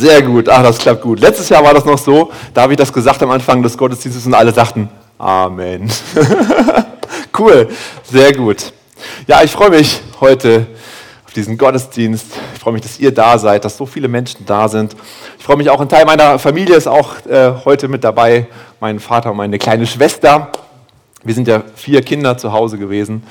Sehr 0.00 0.22
gut, 0.22 0.48
ach, 0.48 0.62
das 0.62 0.78
klappt 0.78 1.02
gut. 1.02 1.20
Letztes 1.20 1.50
Jahr 1.50 1.62
war 1.62 1.74
das 1.74 1.84
noch 1.84 1.98
so, 1.98 2.30
da 2.54 2.62
habe 2.62 2.72
ich 2.72 2.78
das 2.78 2.90
gesagt 2.90 3.22
am 3.22 3.30
Anfang 3.32 3.62
des 3.62 3.76
Gottesdienstes 3.76 4.24
und 4.24 4.32
alle 4.32 4.50
sagten 4.50 4.88
Amen. 5.18 5.90
cool, 7.38 7.68
sehr 8.10 8.32
gut. 8.32 8.72
Ja, 9.26 9.42
ich 9.42 9.50
freue 9.50 9.68
mich 9.68 10.00
heute 10.18 10.66
auf 11.26 11.34
diesen 11.34 11.58
Gottesdienst. 11.58 12.24
Ich 12.54 12.60
freue 12.60 12.72
mich, 12.72 12.80
dass 12.80 12.98
ihr 12.98 13.12
da 13.12 13.36
seid, 13.36 13.66
dass 13.66 13.76
so 13.76 13.84
viele 13.84 14.08
Menschen 14.08 14.46
da 14.46 14.68
sind. 14.68 14.96
Ich 15.38 15.44
freue 15.44 15.58
mich 15.58 15.68
auch, 15.68 15.82
ein 15.82 15.88
Teil 15.90 16.06
meiner 16.06 16.38
Familie 16.38 16.76
ist 16.76 16.88
auch 16.88 17.16
äh, 17.26 17.52
heute 17.66 17.88
mit 17.88 18.02
dabei. 18.02 18.46
Mein 18.80 19.00
Vater 19.00 19.32
und 19.32 19.36
meine 19.36 19.58
kleine 19.58 19.86
Schwester. 19.86 20.50
Wir 21.24 21.34
sind 21.34 21.46
ja 21.46 21.62
vier 21.74 22.00
Kinder 22.00 22.38
zu 22.38 22.54
Hause 22.54 22.78
gewesen. 22.78 23.22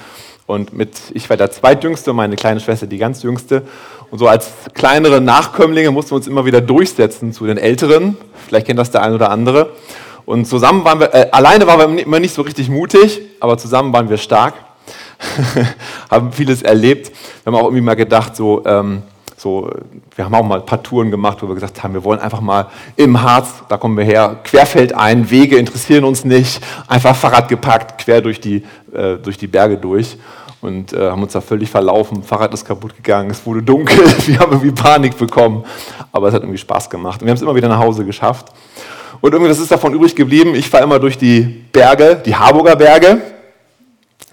Und 0.50 0.74
mit, 0.74 0.98
ich 1.14 1.30
war 1.30 1.38
der 1.38 1.52
zweitjüngste, 1.52 2.12
meine 2.12 2.36
kleine 2.36 2.60
Schwester 2.60 2.88
die 2.88 2.98
ganz 2.98 3.22
jüngste. 3.22 3.62
Und 4.10 4.18
so 4.18 4.28
als 4.28 4.50
kleinere 4.74 5.22
Nachkömmlinge 5.22 5.92
mussten 5.92 6.10
wir 6.10 6.16
uns 6.16 6.26
immer 6.26 6.44
wieder 6.44 6.60
durchsetzen 6.60 7.34
zu 7.34 7.46
den 7.46 7.60
Älteren. 7.60 8.18
Vielleicht 8.48 8.66
kennt 8.66 8.80
das 8.80 8.90
der 8.90 9.04
eine 9.04 9.14
oder 9.14 9.30
andere. 9.30 9.74
Und 10.26 10.46
zusammen 10.46 10.84
waren 10.86 11.02
wir, 11.02 11.14
äh, 11.14 11.28
alleine 11.32 11.68
waren 11.68 11.96
wir 11.96 12.04
immer 12.04 12.20
nicht 12.20 12.34
so 12.34 12.42
richtig 12.42 12.68
mutig, 12.68 13.22
aber 13.40 13.60
zusammen 13.60 13.94
waren 13.94 14.10
wir 14.10 14.18
stark, 14.18 14.56
haben 16.10 16.34
vieles 16.34 16.64
erlebt. 16.64 17.12
Wir 17.44 17.54
haben 17.54 17.60
auch 17.60 17.66
irgendwie 17.66 17.84
mal 17.84 17.96
gedacht, 17.96 18.36
so, 18.36 18.66
ähm, 18.66 19.04
so, 19.40 19.70
wir 20.18 20.26
haben 20.26 20.36
auch 20.36 20.44
mal 20.44 20.60
ein 20.60 20.66
paar 20.66 20.84
Touren 20.84 21.12
gemacht, 21.12 21.38
wo 21.42 21.48
wir 21.48 21.56
gesagt 21.56 21.82
haben, 21.82 21.94
wir 21.94 22.04
wollen 22.04 22.20
einfach 22.20 22.42
mal 22.42 22.68
im 22.98 23.22
Harz, 23.22 23.64
da 23.70 23.78
kommen 23.78 23.98
wir 23.98 24.04
her, 24.04 24.38
querfeldein, 24.44 25.30
Wege 25.32 25.56
interessieren 25.56 26.04
uns 26.04 26.26
nicht, 26.26 26.62
einfach 26.90 27.16
Fahrrad 27.16 27.48
gepackt, 27.48 28.04
quer 28.04 28.20
durch 28.20 28.42
die, 28.42 28.64
äh, 28.94 29.16
durch 29.16 29.38
die 29.38 29.48
Berge 29.48 29.78
durch 29.78 30.18
und 30.60 30.92
äh, 30.92 31.10
haben 31.10 31.24
uns 31.24 31.32
da 31.32 31.40
völlig 31.40 31.70
verlaufen. 31.70 32.22
Fahrrad 32.22 32.54
ist 32.54 32.66
kaputt 32.66 32.94
gegangen, 32.98 33.30
es 33.30 33.46
wurde 33.46 33.64
dunkel, 33.64 33.98
wir 34.28 34.40
haben 34.40 34.52
irgendwie 34.52 34.72
Panik 34.72 35.18
bekommen, 35.18 35.64
aber 36.12 36.28
es 36.28 36.34
hat 36.34 36.42
irgendwie 36.42 36.58
Spaß 36.58 36.90
gemacht. 36.90 37.22
Und 37.22 37.28
wir 37.28 37.32
haben 37.32 37.38
es 37.38 37.42
immer 37.42 37.56
wieder 37.56 37.70
nach 37.70 37.80
Hause 37.80 38.04
geschafft. 38.04 38.48
Und 39.22 39.32
irgendwie, 39.32 39.50
das 39.50 39.60
ist 39.60 39.72
davon 39.72 39.94
übrig 39.94 40.18
geblieben, 40.18 40.54
ich 40.54 40.70
fahre 40.70 40.84
immer 40.84 41.00
durch 41.00 41.18
die 41.18 41.42
Berge, 41.72 42.22
die 42.26 42.36
Harburger 42.36 42.76
Berge, 42.76 43.22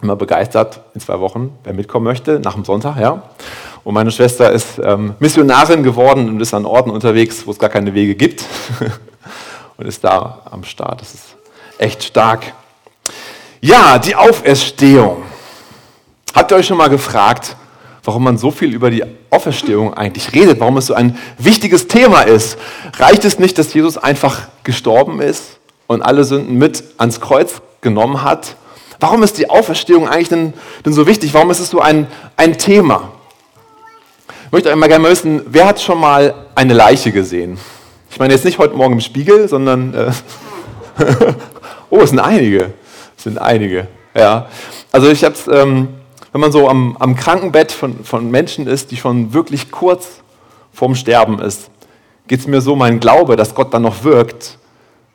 immer 0.03 0.17
begeistert 0.17 0.81
in 0.95 1.01
zwei 1.01 1.21
Wochen, 1.21 1.57
wer 1.63 1.75
mitkommen 1.75 2.05
möchte, 2.05 2.41
nach 2.41 2.55
dem 2.55 2.65
Sonntag, 2.65 2.99
ja. 2.99 3.23
Und 3.87 3.95
meine 3.95 4.11
Schwester 4.11 4.51
ist 4.51 4.81
ähm, 4.83 5.15
Missionarin 5.21 5.85
geworden 5.85 6.29
und 6.29 6.41
ist 6.41 6.53
an 6.53 6.67
Orten 6.67 6.91
unterwegs, 6.91 7.47
wo 7.47 7.53
es 7.53 7.59
gar 7.61 7.71
keine 7.71 7.95
Wege 7.95 8.17
gibt 8.17 8.45
und 9.77 9.87
ist 9.87 10.03
da 10.03 10.43
am 10.51 10.65
Start. 10.65 11.03
Das 11.03 11.15
ist 11.15 11.37
echt 11.79 12.03
stark. 12.03 12.53
Ja, 13.61 14.01
die 14.01 14.17
Auferstehung. 14.17 15.23
Habt 16.35 16.51
ihr 16.51 16.57
euch 16.57 16.67
schon 16.67 16.79
mal 16.79 16.89
gefragt, 16.89 17.55
warum 18.03 18.25
man 18.25 18.39
so 18.39 18.51
viel 18.51 18.75
über 18.75 18.91
die 18.91 19.05
Auferstehung 19.31 19.95
eigentlich 19.95 20.33
redet, 20.33 20.59
warum 20.59 20.79
es 20.79 20.87
so 20.87 20.95
ein 20.95 21.17
wichtiges 21.39 21.87
Thema 21.87 22.23
ist? 22.23 22.59
Reicht 22.99 23.25
es 23.25 23.39
nicht, 23.39 23.57
dass 23.57 23.73
Jesus 23.73 23.99
einfach 23.99 24.49
gestorben 24.65 25.21
ist 25.21 25.61
und 25.87 26.03
alle 26.03 26.25
Sünden 26.25 26.59
mit 26.59 26.83
ans 26.99 27.21
Kreuz 27.21 27.63
genommen 27.83 28.25
hat? 28.25 28.57
Warum 28.99 29.23
ist 29.23 29.39
die 29.39 29.49
Auferstehung 29.49 30.09
eigentlich 30.09 30.29
denn, 30.29 30.55
denn 30.85 30.93
so 30.93 31.07
wichtig? 31.07 31.33
Warum 31.35 31.53
ist 31.53 31.61
es 31.61 31.71
so 31.71 31.81
ein, 31.81 32.09
ein 32.37 32.59
Thema? 32.59 33.13
Ich 34.47 34.53
möchte 34.53 34.71
einmal 34.71 34.89
gerne 34.89 35.09
wissen, 35.09 35.43
wer 35.47 35.67
hat 35.67 35.81
schon 35.81 35.99
mal 35.99 36.33
eine 36.55 36.73
Leiche 36.73 37.11
gesehen? 37.11 37.59
Ich 38.09 38.21
meine 38.21 38.33
jetzt 38.33 38.45
nicht 38.45 38.59
heute 38.59 38.77
Morgen 38.77 38.95
im 38.95 39.01
Spiegel, 39.01 39.49
sondern... 39.49 39.93
Äh 39.93 40.13
oh, 41.91 41.99
es 41.99 42.11
sind 42.11 42.21
einige. 42.21 42.73
Es 43.17 43.25
sind 43.25 43.39
einige. 43.39 43.89
Ja. 44.15 44.47
Also 44.93 45.11
ich 45.11 45.25
habe 45.25 45.35
es... 45.35 45.49
Ähm, 45.49 45.89
wenn 46.31 46.41
man 46.41 46.53
so 46.53 46.69
am, 46.69 46.97
am 47.01 47.17
Krankenbett 47.17 47.73
von, 47.73 48.05
von 48.05 48.31
Menschen 48.31 48.69
ist, 48.69 48.93
die 48.93 48.97
schon 48.97 49.35
wirklich 49.35 49.73
kurz 49.73 50.23
vorm 50.73 50.95
Sterben 50.95 51.41
ist, 51.41 51.69
geht 52.29 52.39
es 52.39 52.47
mir 52.47 52.61
so, 52.61 52.77
mein 52.77 53.01
Glaube, 53.01 53.35
dass 53.35 53.53
Gott 53.53 53.75
dann 53.75 53.83
noch 53.83 54.05
wirkt, 54.05 54.59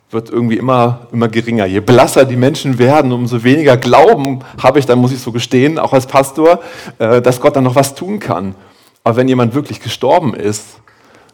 wird 0.09 0.29
irgendwie 0.29 0.57
immer, 0.57 1.07
immer 1.13 1.29
geringer. 1.29 1.65
Je 1.65 1.79
blasser 1.79 2.25
die 2.25 2.35
Menschen 2.35 2.77
werden, 2.79 3.13
umso 3.13 3.45
weniger 3.45 3.77
Glauben 3.77 4.39
habe 4.61 4.79
ich, 4.79 4.85
dann 4.85 4.99
muss 4.99 5.13
ich 5.13 5.21
so 5.21 5.31
gestehen, 5.31 5.79
auch 5.79 5.93
als 5.93 6.05
Pastor, 6.05 6.59
äh, 6.99 7.21
dass 7.21 7.39
Gott 7.39 7.55
dann 7.55 7.63
noch 7.63 7.75
was 7.75 7.95
tun 7.95 8.19
kann. 8.19 8.55
Aber 9.03 9.15
wenn 9.15 9.27
jemand 9.27 9.53
wirklich 9.53 9.81
gestorben 9.81 10.33
ist, 10.33 10.79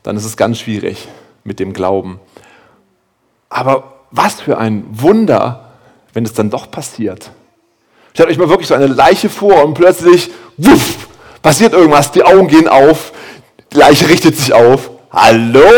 dann 0.04 0.16
ist 0.16 0.26
es 0.26 0.38
ganz 0.38 0.60
schwierig 0.60 1.08
mit 1.44 1.60
dem 1.60 1.74
Glauben. 1.74 2.20
Aber 3.50 4.02
was 4.12 4.42
für 4.42 4.58
ein 4.58 4.86
Wunder, 4.92 5.72
wenn 6.14 6.26
es 6.26 6.34
dann 6.34 6.50
doch 6.50 6.72
passiert. 6.72 7.32
Stellt 8.14 8.30
euch 8.30 8.38
mal 8.38 8.50
wirklich 8.50 8.68
so 8.68 8.74
eine 8.74 8.88
Leiche 8.88 9.30
vor 9.30 9.64
und 9.64 9.74
plötzlich, 9.74 10.32
wuff, 10.58 11.08
passiert 11.42 11.74
irgendwas, 11.74 12.12
die 12.12 12.24
Augen 12.24 12.48
gehen 12.48 12.68
auf, 12.68 13.12
die 13.72 13.78
Leiche 13.78 14.10
richtet 14.10 14.36
sich 14.38 14.54
auf. 14.54 14.90
Hallo! 15.12 15.62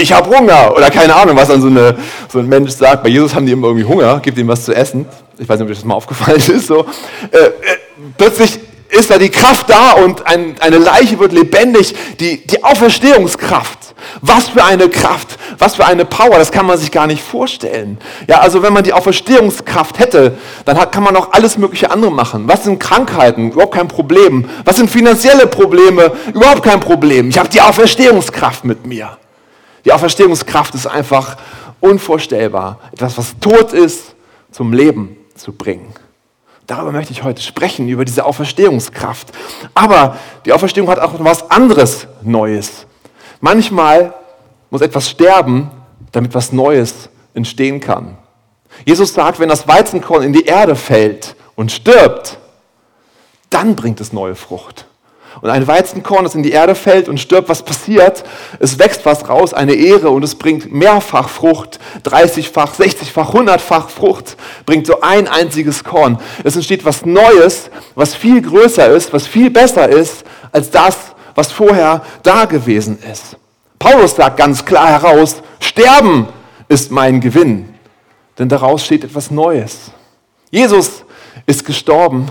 Ich 0.00 0.12
habe 0.12 0.30
Hunger! 0.30 0.76
Oder 0.76 0.90
keine 0.90 1.12
Ahnung, 1.12 1.36
was 1.36 1.48
dann 1.48 1.60
so, 1.60 1.66
eine, 1.66 1.96
so, 2.28 2.38
ein 2.38 2.48
Mensch 2.48 2.70
sagt. 2.70 3.02
Bei 3.02 3.08
Jesus 3.08 3.34
haben 3.34 3.46
die 3.46 3.52
immer 3.52 3.66
irgendwie 3.66 3.84
Hunger, 3.84 4.20
gibt 4.20 4.38
ihm 4.38 4.46
was 4.46 4.64
zu 4.64 4.72
essen. 4.72 5.06
Ich 5.36 5.48
weiß 5.48 5.58
nicht, 5.58 5.64
ob 5.64 5.70
euch 5.72 5.78
das 5.78 5.84
mal 5.84 5.94
aufgefallen 5.94 6.38
ist. 6.48 6.68
So. 6.68 6.86
Äh, 7.32 7.36
äh, 7.36 7.50
plötzlich 8.16 8.60
ist 8.90 9.10
da 9.10 9.18
die 9.18 9.30
Kraft 9.30 9.68
da 9.68 9.92
und 9.92 10.26
ein, 10.26 10.56
eine 10.60 10.78
Leiche 10.78 11.18
wird 11.18 11.32
lebendig. 11.32 11.94
Die, 12.18 12.46
die 12.46 12.64
Auferstehungskraft. 12.64 13.78
Was 14.20 14.48
für 14.48 14.64
eine 14.64 14.88
Kraft, 14.88 15.38
was 15.58 15.76
für 15.76 15.84
eine 15.84 16.04
Power, 16.04 16.38
das 16.38 16.52
kann 16.52 16.66
man 16.66 16.78
sich 16.78 16.90
gar 16.90 17.06
nicht 17.06 17.22
vorstellen. 17.22 17.98
Ja, 18.26 18.40
also 18.40 18.62
wenn 18.62 18.72
man 18.72 18.84
die 18.84 18.92
Auferstehungskraft 18.92 19.98
hätte, 19.98 20.38
dann 20.64 20.78
hat, 20.78 20.92
kann 20.92 21.02
man 21.02 21.16
auch 21.16 21.32
alles 21.32 21.58
mögliche 21.58 21.90
andere 21.90 22.10
machen. 22.10 22.46
Was 22.46 22.64
sind 22.64 22.78
Krankheiten? 22.78 23.52
Überhaupt 23.52 23.74
kein 23.74 23.88
Problem. 23.88 24.48
Was 24.64 24.76
sind 24.76 24.90
finanzielle 24.90 25.46
Probleme? 25.46 26.12
Überhaupt 26.32 26.62
kein 26.62 26.80
Problem. 26.80 27.28
Ich 27.28 27.38
habe 27.38 27.48
die 27.48 27.60
Auferstehungskraft 27.60 28.64
mit 28.64 28.86
mir. 28.86 29.18
Die 29.84 29.92
Auferstehungskraft 29.92 30.74
ist 30.74 30.86
einfach 30.86 31.36
unvorstellbar. 31.80 32.78
Etwas, 32.92 33.18
was 33.18 33.34
tot 33.40 33.72
ist, 33.72 34.14
zum 34.50 34.72
Leben 34.72 35.16
zu 35.34 35.52
bringen. 35.52 35.92
Darüber 36.68 36.92
möchte 36.92 37.12
ich 37.12 37.24
heute 37.24 37.40
sprechen, 37.40 37.88
über 37.88 38.04
diese 38.04 38.26
Auferstehungskraft. 38.26 39.32
Aber 39.74 40.18
die 40.44 40.52
Auferstehung 40.52 40.90
hat 40.90 40.98
auch 40.98 41.14
was 41.18 41.50
anderes 41.50 42.06
Neues. 42.22 42.86
Manchmal 43.40 44.12
muss 44.68 44.82
etwas 44.82 45.08
sterben, 45.08 45.70
damit 46.12 46.34
was 46.34 46.52
Neues 46.52 47.08
entstehen 47.32 47.80
kann. 47.80 48.18
Jesus 48.84 49.14
sagt, 49.14 49.40
wenn 49.40 49.48
das 49.48 49.66
Weizenkorn 49.66 50.24
in 50.24 50.34
die 50.34 50.44
Erde 50.44 50.76
fällt 50.76 51.36
und 51.56 51.72
stirbt, 51.72 52.36
dann 53.48 53.74
bringt 53.74 54.02
es 54.02 54.12
neue 54.12 54.34
Frucht. 54.34 54.87
Und 55.40 55.50
ein 55.50 55.66
Weizenkorn, 55.66 56.24
das 56.24 56.34
in 56.34 56.42
die 56.42 56.50
Erde 56.50 56.74
fällt 56.74 57.08
und 57.08 57.18
stirbt, 57.18 57.48
was 57.48 57.62
passiert? 57.62 58.24
Es 58.58 58.78
wächst 58.78 59.06
was 59.06 59.28
raus, 59.28 59.54
eine 59.54 59.74
Ehre 59.74 60.10
und 60.10 60.22
es 60.22 60.34
bringt 60.34 60.72
mehrfach 60.72 61.28
Frucht, 61.28 61.78
30-fach, 62.04 62.74
60-fach, 62.74 63.34
100-fach 63.34 63.88
Frucht, 63.88 64.36
bringt 64.66 64.86
so 64.86 65.00
ein 65.00 65.28
einziges 65.28 65.84
Korn. 65.84 66.18
Es 66.42 66.56
entsteht 66.56 66.84
was 66.84 67.06
Neues, 67.06 67.70
was 67.94 68.14
viel 68.14 68.42
größer 68.42 68.88
ist, 68.88 69.12
was 69.12 69.26
viel 69.26 69.50
besser 69.50 69.88
ist 69.88 70.24
als 70.50 70.70
das, 70.70 70.96
was 71.34 71.52
vorher 71.52 72.02
da 72.22 72.46
gewesen 72.46 72.98
ist. 73.10 73.36
Paulus 73.78 74.16
sagt 74.16 74.38
ganz 74.38 74.64
klar 74.64 74.88
heraus, 74.88 75.36
Sterben 75.60 76.26
ist 76.68 76.90
mein 76.90 77.20
Gewinn, 77.20 77.74
denn 78.38 78.48
daraus 78.48 78.84
steht 78.84 79.04
etwas 79.04 79.30
Neues. 79.30 79.92
Jesus 80.50 81.04
ist 81.46 81.64
gestorben 81.64 82.28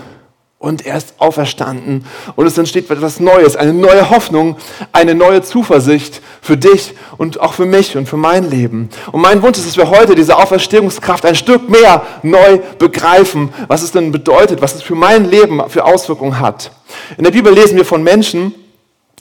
und 0.60 0.88
er 0.88 0.98
ist 0.98 1.14
auferstanden 1.20 2.06
und 2.36 2.48
es 2.48 2.58
entsteht 2.58 2.90
etwas 2.90 3.20
Neues, 3.20 3.56
eine 3.56 3.74
neue 3.74 4.10
Hoffnung, 4.10 4.58
eine 4.92 5.14
neue 5.14 5.44
Zuversicht 5.44 6.22
für 6.42 6.58
dich 6.58 6.96
und 7.18 7.40
auch 7.40 7.54
für 7.54 7.66
mich 7.66 7.96
und 7.96 8.10
für 8.10 8.18
mein 8.18 8.50
Leben. 8.50 8.90
Und 9.12 9.22
mein 9.22 9.44
Wunsch 9.44 9.60
ist, 9.60 9.68
dass 9.68 9.78
wir 9.78 9.90
heute 9.90 10.16
diese 10.16 10.36
Auferstehungskraft 10.36 11.26
ein 11.26 11.36
Stück 11.36 11.70
mehr 11.70 12.02
neu 12.24 12.60
begreifen, 12.80 13.54
was 13.68 13.84
es 13.84 13.92
denn 13.92 14.12
bedeutet, 14.12 14.62
was 14.62 14.74
es 14.74 14.82
für 14.82 14.96
mein 14.96 15.30
Leben 15.30 15.62
für 15.70 15.86
Auswirkungen 15.86 16.40
hat. 16.40 16.72
In 17.18 17.24
der 17.24 17.32
Bibel 17.32 17.54
lesen 17.54 17.78
wir 17.78 17.86
von 17.86 18.02
Menschen, 18.02 18.56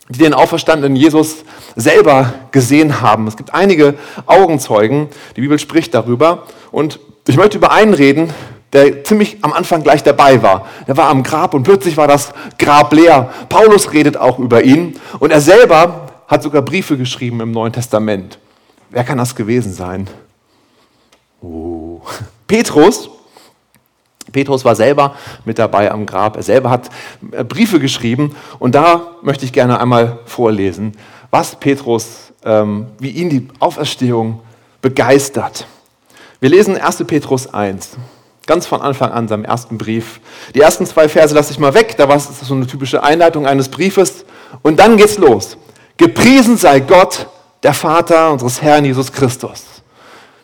die 0.08 0.20
den 0.20 0.34
auferstandenen 0.34 0.96
Jesus 0.96 1.44
selber 1.74 2.32
gesehen 2.50 3.02
haben. 3.02 3.26
Es 3.26 3.36
gibt 3.36 3.52
einige 3.52 3.94
Augenzeugen, 4.24 5.08
die 5.36 5.40
Bibel 5.42 5.58
spricht 5.58 5.92
darüber. 5.94 6.44
Und 6.70 7.00
ich 7.26 7.36
möchte 7.36 7.58
über 7.58 7.72
einen 7.72 7.92
reden, 7.92 8.32
der 8.76 9.04
ziemlich 9.04 9.38
am 9.42 9.52
Anfang 9.52 9.82
gleich 9.82 10.02
dabei 10.02 10.42
war. 10.42 10.66
Er 10.86 10.96
war 10.96 11.08
am 11.08 11.22
Grab 11.22 11.54
und 11.54 11.62
plötzlich 11.62 11.96
war 11.96 12.06
das 12.06 12.32
Grab 12.58 12.92
leer. 12.92 13.32
Paulus 13.48 13.92
redet 13.92 14.16
auch 14.16 14.38
über 14.38 14.62
ihn 14.62 15.00
und 15.18 15.30
er 15.30 15.40
selber 15.40 16.06
hat 16.28 16.42
sogar 16.42 16.62
Briefe 16.62 16.96
geschrieben 16.96 17.40
im 17.40 17.52
Neuen 17.52 17.72
Testament. 17.72 18.38
Wer 18.90 19.04
kann 19.04 19.18
das 19.18 19.34
gewesen 19.34 19.72
sein? 19.72 20.08
Oh. 21.40 22.00
Petrus, 22.46 23.10
Petrus 24.32 24.64
war 24.64 24.76
selber 24.76 25.14
mit 25.44 25.58
dabei 25.58 25.90
am 25.90 26.06
Grab. 26.06 26.36
Er 26.36 26.42
selber 26.42 26.70
hat 26.70 26.90
äh, 27.32 27.44
Briefe 27.44 27.80
geschrieben 27.80 28.36
und 28.58 28.74
da 28.74 29.16
möchte 29.22 29.44
ich 29.44 29.52
gerne 29.52 29.80
einmal 29.80 30.18
vorlesen, 30.26 30.92
was 31.30 31.56
Petrus, 31.56 32.32
ähm, 32.44 32.88
wie 32.98 33.10
ihn 33.10 33.30
die 33.30 33.48
Auferstehung 33.58 34.40
begeistert. 34.82 35.66
Wir 36.40 36.50
lesen 36.50 36.76
1. 36.76 37.04
Petrus 37.04 37.52
1, 37.52 37.96
ganz 38.46 38.66
von 38.66 38.80
Anfang 38.80 39.10
an, 39.12 39.28
seinem 39.28 39.44
ersten 39.44 39.78
Brief. 39.78 40.20
Die 40.54 40.60
ersten 40.60 40.86
zwei 40.86 41.08
Verse 41.08 41.34
lasse 41.34 41.52
ich 41.52 41.58
mal 41.58 41.74
weg, 41.74 41.96
da 41.96 42.08
war 42.08 42.16
es 42.16 42.28
so 42.40 42.54
eine 42.54 42.66
typische 42.66 43.02
Einleitung 43.02 43.46
eines 43.46 43.68
Briefes 43.68 44.24
und 44.62 44.78
dann 44.78 44.96
geht's 44.96 45.18
los. 45.18 45.56
Gepriesen 45.96 46.56
sei 46.56 46.80
Gott, 46.80 47.26
der 47.62 47.74
Vater 47.74 48.30
unseres 48.30 48.62
Herrn 48.62 48.84
Jesus 48.84 49.12
Christus. 49.12 49.64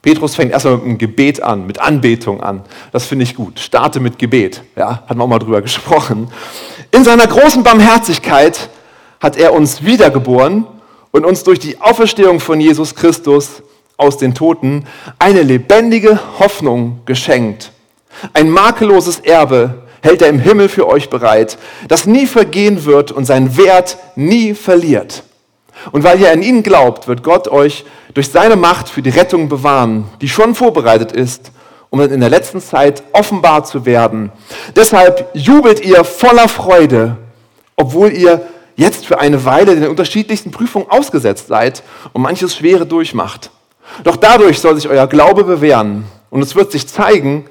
Petrus 0.03 0.35
fängt 0.35 0.51
erstmal 0.51 0.79
mit 0.79 0.85
einem 0.85 0.99
Gebet 0.99 1.43
an, 1.43 1.67
mit 1.67 1.79
Anbetung 1.79 2.43
an. 2.43 2.63
Das 2.91 3.07
finde 3.07 3.23
ich 3.23 3.37
gut. 3.37 3.61
Starte 3.61 4.01
mit 4.01 4.19
Gebet. 4.19 4.63
Ja, 4.75 5.05
hatten 5.07 5.19
wir 5.19 5.23
auch 5.23 5.29
mal 5.29 5.39
drüber 5.39 5.63
gesprochen. 5.63 6.29
In 6.91 7.05
seiner 7.05 7.29
großen 7.29 7.63
Barmherzigkeit 7.63 8.69
hat 9.21 9.37
er 9.37 9.53
uns 9.53 9.85
wiedergeboren 9.85 10.67
und 11.13 11.25
uns 11.25 11.45
durch 11.45 11.61
die 11.61 11.81
Auferstehung 11.81 12.41
von 12.41 12.61
Jesus 12.61 12.97
Christus 12.97 13.63
aus 13.97 14.17
den 14.17 14.35
Toten 14.35 14.87
eine 15.21 15.43
lebendige 15.43 16.19
Hoffnung 16.41 17.03
geschenkt. 17.07 17.71
Ein 18.33 18.51
makelloses 18.51 19.21
Erbe 19.21 19.83
hält 20.03 20.23
er 20.23 20.29
im 20.29 20.39
Himmel 20.39 20.69
für 20.69 20.89
euch 20.89 21.11
bereit, 21.11 21.59
das 21.89 22.07
nie 22.07 22.27
vergehen 22.27 22.85
wird 22.85 23.13
und 23.13 23.25
seinen 23.25 23.57
Wert 23.57 23.99
nie 24.17 24.55
verliert. 24.55 25.23
Und 25.91 26.05
weil 26.05 26.21
ihr 26.21 26.31
an 26.31 26.43
ihn 26.43 26.63
glaubt, 26.63 27.09
wird 27.09 27.23
Gott 27.23 27.49
euch 27.49 27.85
durch 28.15 28.31
seine 28.31 28.57
Macht 28.57 28.89
für 28.89 29.03
die 29.03 29.11
Rettung 29.11 29.49
bewahren, 29.49 30.05
die 30.21 30.29
schon 30.29 30.55
vorbereitet 30.55 31.13
ist, 31.13 31.51
um 31.91 32.01
in 32.01 32.21
der 32.21 32.31
letzten 32.31 32.61
Zeit 32.61 33.03
offenbar 33.13 33.65
zu 33.65 33.85
werden. 33.85 34.33
Deshalb 34.77 35.29
jubelt 35.35 35.85
ihr 35.85 36.05
voller 36.05 36.49
Freude, 36.49 37.17
obwohl 37.77 38.13
ihr 38.13 38.47
jetzt 38.77 39.07
für 39.07 39.21
eine 39.21 39.45
Weile 39.45 39.75
den 39.75 39.89
unterschiedlichsten 39.89 40.51
Prüfungen 40.51 40.87
ausgesetzt 40.89 41.49
seid 41.49 41.83
und 42.13 42.23
manches 42.23 42.57
Schwere 42.57 42.87
durchmacht. 42.87 43.51
Doch 44.05 44.17
dadurch 44.17 44.61
soll 44.61 44.77
sich 44.77 44.89
euer 44.89 45.07
Glaube 45.07 45.45
bewähren 45.45 46.05
und 46.31 46.43
es 46.43 46.55
wird 46.55 46.73
sich 46.73 46.89
zeigen, 46.89 47.45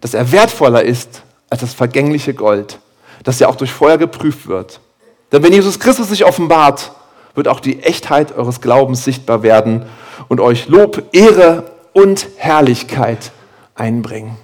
dass 0.00 0.14
er 0.14 0.32
wertvoller 0.32 0.82
ist 0.82 1.22
als 1.50 1.60
das 1.60 1.74
vergängliche 1.74 2.34
Gold, 2.34 2.78
das 3.24 3.38
ja 3.38 3.48
auch 3.48 3.56
durch 3.56 3.72
Feuer 3.72 3.98
geprüft 3.98 4.46
wird. 4.46 4.80
Denn 5.32 5.42
wenn 5.42 5.52
Jesus 5.52 5.78
Christus 5.78 6.08
sich 6.08 6.24
offenbart, 6.24 6.92
wird 7.34 7.48
auch 7.48 7.60
die 7.60 7.82
Echtheit 7.82 8.36
eures 8.36 8.60
Glaubens 8.60 9.04
sichtbar 9.04 9.42
werden 9.42 9.86
und 10.28 10.40
euch 10.40 10.68
Lob, 10.68 11.02
Ehre 11.12 11.70
und 11.92 12.26
Herrlichkeit 12.36 13.32
einbringen. 13.74 14.36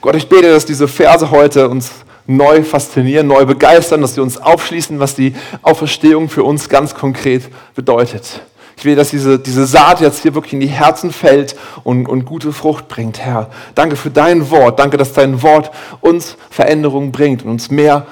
Gott, 0.00 0.16
ich 0.16 0.28
bete, 0.28 0.50
dass 0.50 0.66
diese 0.66 0.88
Verse 0.88 1.30
heute 1.30 1.68
uns 1.68 1.90
neu 2.26 2.62
faszinieren, 2.62 3.26
neu 3.26 3.46
begeistern, 3.46 4.02
dass 4.02 4.14
sie 4.14 4.20
uns 4.20 4.38
aufschließen, 4.38 4.98
was 4.98 5.14
die 5.14 5.34
Auferstehung 5.62 6.28
für 6.28 6.44
uns 6.44 6.68
ganz 6.68 6.94
konkret 6.94 7.44
bedeutet. 7.74 8.42
Ich 8.78 8.84
will, 8.84 8.94
dass 8.94 9.10
diese, 9.10 9.40
diese 9.40 9.66
Saat 9.66 10.00
jetzt 10.00 10.22
hier 10.22 10.34
wirklich 10.34 10.52
in 10.52 10.60
die 10.60 10.68
Herzen 10.68 11.10
fällt 11.10 11.56
und, 11.82 12.08
und 12.08 12.24
gute 12.24 12.52
Frucht 12.52 12.86
bringt, 12.86 13.18
Herr. 13.18 13.50
Danke 13.74 13.96
für 13.96 14.08
dein 14.08 14.52
Wort. 14.52 14.78
Danke, 14.78 14.96
dass 14.96 15.12
dein 15.12 15.42
Wort 15.42 15.72
uns 16.00 16.36
Veränderung 16.48 17.10
bringt 17.10 17.44
und 17.44 17.50
uns 17.50 17.72
mehr 17.72 18.06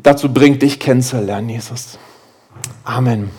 dazu 0.00 0.32
bringt, 0.32 0.62
dich 0.62 0.78
kennenzulernen, 0.78 1.48
Jesus. 1.48 1.98
Amen. 2.84 3.30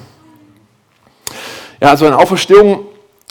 Ja, 1.79 1.91
also 1.91 2.05
eine 2.05 2.17
Auferstehung 2.17 2.81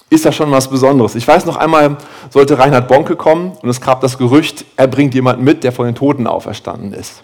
ist 0.08 0.24
ja 0.24 0.32
schon 0.32 0.50
was 0.50 0.68
Besonderes. 0.68 1.14
Ich 1.14 1.28
weiß 1.28 1.44
noch 1.44 1.56
einmal, 1.56 1.98
sollte 2.30 2.58
Reinhard 2.58 2.88
Bonke 2.88 3.16
kommen 3.16 3.52
und 3.60 3.68
es 3.68 3.82
gab 3.82 4.00
das 4.00 4.16
Gerücht, 4.16 4.64
er 4.76 4.86
bringt 4.86 5.14
jemanden 5.14 5.44
mit, 5.44 5.62
der 5.62 5.72
von 5.72 5.84
den 5.84 5.94
Toten 5.94 6.26
auferstanden 6.26 6.94
ist. 6.94 7.22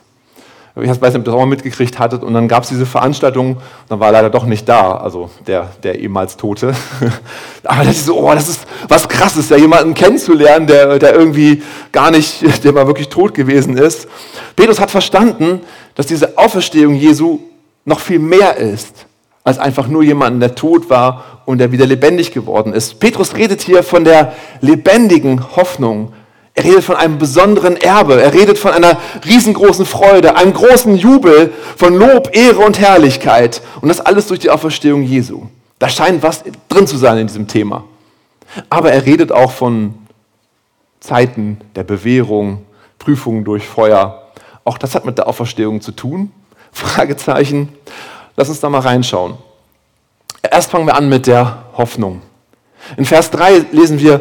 Ich 0.79 0.89
weiß 0.89 1.01
nicht, 1.01 1.07
ob 1.07 1.15
ihr 1.15 1.25
das 1.25 1.35
auch 1.35 1.39
mal 1.39 1.47
mitgekriegt 1.47 1.99
hattet. 1.99 2.23
Und 2.23 2.35
dann 2.35 2.49
gab 2.49 2.65
es 2.65 2.69
diese 2.69 2.85
Veranstaltung, 2.85 3.57
dann 3.89 3.99
war 3.99 4.09
er 4.09 4.13
leider 4.13 4.31
doch 4.31 4.45
nicht 4.45 4.69
da, 4.69 4.95
also 4.97 5.31
der, 5.47 5.71
der 5.83 5.99
ehemals 5.99 6.37
Tote. 6.37 6.75
Aber 7.65 7.83
das 7.83 7.97
ist 7.97 8.07
so, 8.07 8.19
oh, 8.19 8.35
das 8.35 8.47
ist 8.47 8.67
was 8.87 9.09
krasses, 9.09 9.49
ja, 9.49 9.57
jemanden 9.57 9.95
kennenzulernen, 9.95 10.67
der, 10.67 10.99
der 10.99 11.15
irgendwie 11.15 11.63
gar 11.93 12.11
nicht, 12.11 12.63
der 12.63 12.73
mal 12.73 12.87
wirklich 12.87 13.09
tot 13.09 13.33
gewesen 13.33 13.79
ist. 13.79 14.07
Petrus 14.55 14.79
hat 14.79 14.91
verstanden, 14.91 15.61
dass 15.95 16.07
diese 16.07 16.37
Auferstehung 16.37 16.95
Jesu 16.95 17.39
noch 17.87 18.01
viel 18.01 18.19
mehr 18.19 18.59
ist, 18.59 19.07
als 19.45 19.59
einfach 19.59 19.89
nur 19.89 20.03
jemanden, 20.03 20.41
der 20.41 20.57
tot 20.57 20.91
war 20.91 21.41
und 21.47 21.57
der 21.57 21.73
wieder 21.73 21.87
lebendig 21.87 22.33
geworden 22.33 22.75
ist. 22.75 23.01
Petrus 23.01 23.35
redet 23.35 23.63
hier 23.63 23.83
von 23.83 24.05
der 24.05 24.35
lebendigen 24.61 25.57
Hoffnung, 25.57 26.13
er 26.57 26.65
redet 26.65 26.85
von 26.85 26.97
einem 26.97 27.19
besonderen 27.19 27.77
Erbe. 27.77 28.21
Er 28.21 28.33
redet 28.33 28.59
von 28.59 28.73
einer 28.73 28.99
riesengroßen 29.27 29.85
Freude, 29.85 30.37
einem 30.37 30.55
großen 30.55 30.97
Jubel, 30.97 31.53
von 31.77 31.95
Lob, 31.95 32.35
Ehre 32.35 32.61
und 32.61 32.79
Herrlichkeit. 32.79 33.61
Und 33.83 33.91
das 33.91 34.01
alles 34.01 34.27
durch 34.27 34.41
die 34.41 34.49
Auferstehung 34.49 35.03
Jesu. 35.03 35.43
Da 35.79 35.91
scheint 35.91 36.23
was 36.23 36.45
drin 36.71 36.87
zu 36.87 36.97
sein 36.97 37.19
in 37.19 37.27
diesem 37.27 37.47
Thema. 37.47 37.85
Aber 38.71 38.91
er 38.91 39.05
redet 39.05 39.33
auch 39.33 39.53
von 39.53 40.07
Zeiten 41.01 41.61
der 41.75 41.85
Bewährung, 41.85 42.65
Prüfungen 42.99 43.45
durch 43.45 43.67
Feuer. 43.69 44.23
Auch 44.65 44.79
das 44.79 44.95
hat 44.95 45.05
mit 45.05 45.19
der 45.19 45.29
Auferstehung 45.29 45.83
zu 45.83 45.93
tun. 45.93 46.33
Fragezeichen. 46.73 47.69
Lass 48.35 48.49
uns 48.49 48.61
da 48.61 48.71
mal 48.71 48.81
reinschauen. 48.81 49.35
Erst 50.51 50.71
fangen 50.71 50.87
wir 50.87 50.97
an 50.97 51.11
mit 51.11 51.27
der 51.27 51.65
Hoffnung. 51.77 52.23
In 52.97 53.05
Vers 53.05 53.31
3 53.31 53.67
lesen 53.73 54.01
wir, 54.01 54.21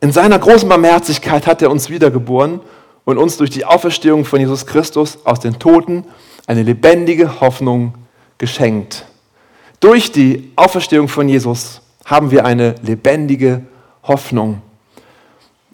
in 0.00 0.12
seiner 0.12 0.38
großen 0.38 0.68
Barmherzigkeit 0.68 1.46
hat 1.46 1.60
er 1.62 1.70
uns 1.70 1.90
wiedergeboren 1.90 2.60
und 3.04 3.18
uns 3.18 3.36
durch 3.36 3.50
die 3.50 3.64
Auferstehung 3.64 4.24
von 4.24 4.40
Jesus 4.40 4.66
Christus 4.66 5.18
aus 5.24 5.40
den 5.40 5.58
Toten 5.58 6.04
eine 6.46 6.62
lebendige 6.62 7.40
Hoffnung 7.40 7.94
geschenkt. 8.38 9.04
Durch 9.80 10.12
die 10.12 10.52
Auferstehung 10.56 11.08
von 11.08 11.28
Jesus 11.28 11.82
haben 12.04 12.30
wir 12.30 12.44
eine 12.44 12.74
lebendige 12.82 13.62
Hoffnung. 14.02 14.62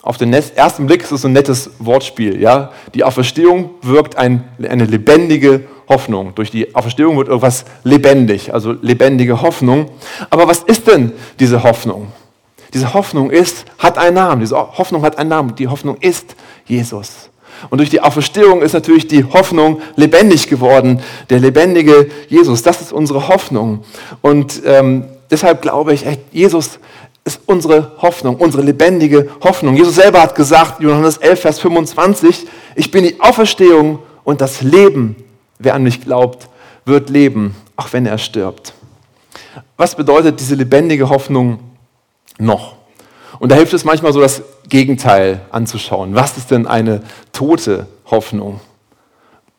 Auf 0.02 0.18
den 0.18 0.32
ersten 0.32 0.86
Blick 0.86 1.02
ist 1.02 1.10
es 1.10 1.24
ein 1.24 1.32
nettes 1.32 1.70
Wortspiel. 1.78 2.40
Ja? 2.40 2.72
Die 2.94 3.02
Auferstehung 3.02 3.70
wirkt 3.82 4.16
ein, 4.16 4.44
eine 4.68 4.84
lebendige 4.84 5.64
Hoffnung. 5.88 6.34
Durch 6.34 6.50
die 6.50 6.74
Auferstehung 6.74 7.16
wird 7.16 7.28
irgendwas 7.28 7.64
lebendig, 7.82 8.52
also 8.54 8.72
lebendige 8.72 9.42
Hoffnung. 9.42 9.90
Aber 10.30 10.46
was 10.46 10.60
ist 10.60 10.86
denn 10.86 11.12
diese 11.40 11.62
Hoffnung? 11.62 12.12
Diese 12.74 12.94
Hoffnung 12.94 13.30
ist, 13.30 13.64
hat 13.78 13.98
einen 13.98 14.14
Namen. 14.14 14.40
Diese 14.40 14.56
Hoffnung 14.56 15.02
hat 15.02 15.18
einen 15.18 15.30
Namen. 15.30 15.54
Die 15.54 15.68
Hoffnung 15.68 15.96
ist 16.00 16.36
Jesus. 16.66 17.30
Und 17.70 17.78
durch 17.78 17.90
die 17.90 18.00
Auferstehung 18.00 18.62
ist 18.62 18.72
natürlich 18.72 19.08
die 19.08 19.24
Hoffnung 19.24 19.80
lebendig 19.96 20.48
geworden. 20.48 21.00
Der 21.30 21.40
lebendige 21.40 22.10
Jesus, 22.28 22.62
das 22.62 22.80
ist 22.80 22.92
unsere 22.92 23.28
Hoffnung. 23.28 23.84
Und 24.20 24.62
ähm, 24.64 25.04
deshalb 25.30 25.62
glaube 25.62 25.94
ich, 25.94 26.06
echt, 26.06 26.20
Jesus 26.32 26.78
ist 27.24 27.40
unsere 27.46 27.92
Hoffnung, 27.98 28.36
unsere 28.36 28.62
lebendige 28.62 29.28
Hoffnung. 29.42 29.74
Jesus 29.76 29.96
selber 29.96 30.22
hat 30.22 30.34
gesagt, 30.34 30.80
Johannes 30.80 31.16
11, 31.16 31.40
Vers 31.40 31.60
25, 31.60 32.46
ich 32.76 32.90
bin 32.90 33.04
die 33.04 33.20
Auferstehung 33.20 33.98
und 34.22 34.40
das 34.40 34.62
Leben. 34.62 35.16
Wer 35.58 35.74
an 35.74 35.82
mich 35.82 36.02
glaubt, 36.02 36.48
wird 36.84 37.10
leben, 37.10 37.56
auch 37.76 37.92
wenn 37.92 38.06
er 38.06 38.18
stirbt. 38.18 38.74
Was 39.76 39.94
bedeutet 39.94 40.38
diese 40.38 40.54
lebendige 40.54 41.08
Hoffnung 41.08 41.58
noch. 42.38 42.76
Und 43.38 43.52
da 43.52 43.56
hilft 43.56 43.74
es 43.74 43.84
manchmal 43.84 44.12
so, 44.12 44.20
das 44.20 44.42
Gegenteil 44.68 45.40
anzuschauen. 45.50 46.14
Was 46.14 46.36
ist 46.36 46.50
denn 46.50 46.66
eine 46.66 47.02
tote 47.32 47.86
Hoffnung? 48.06 48.60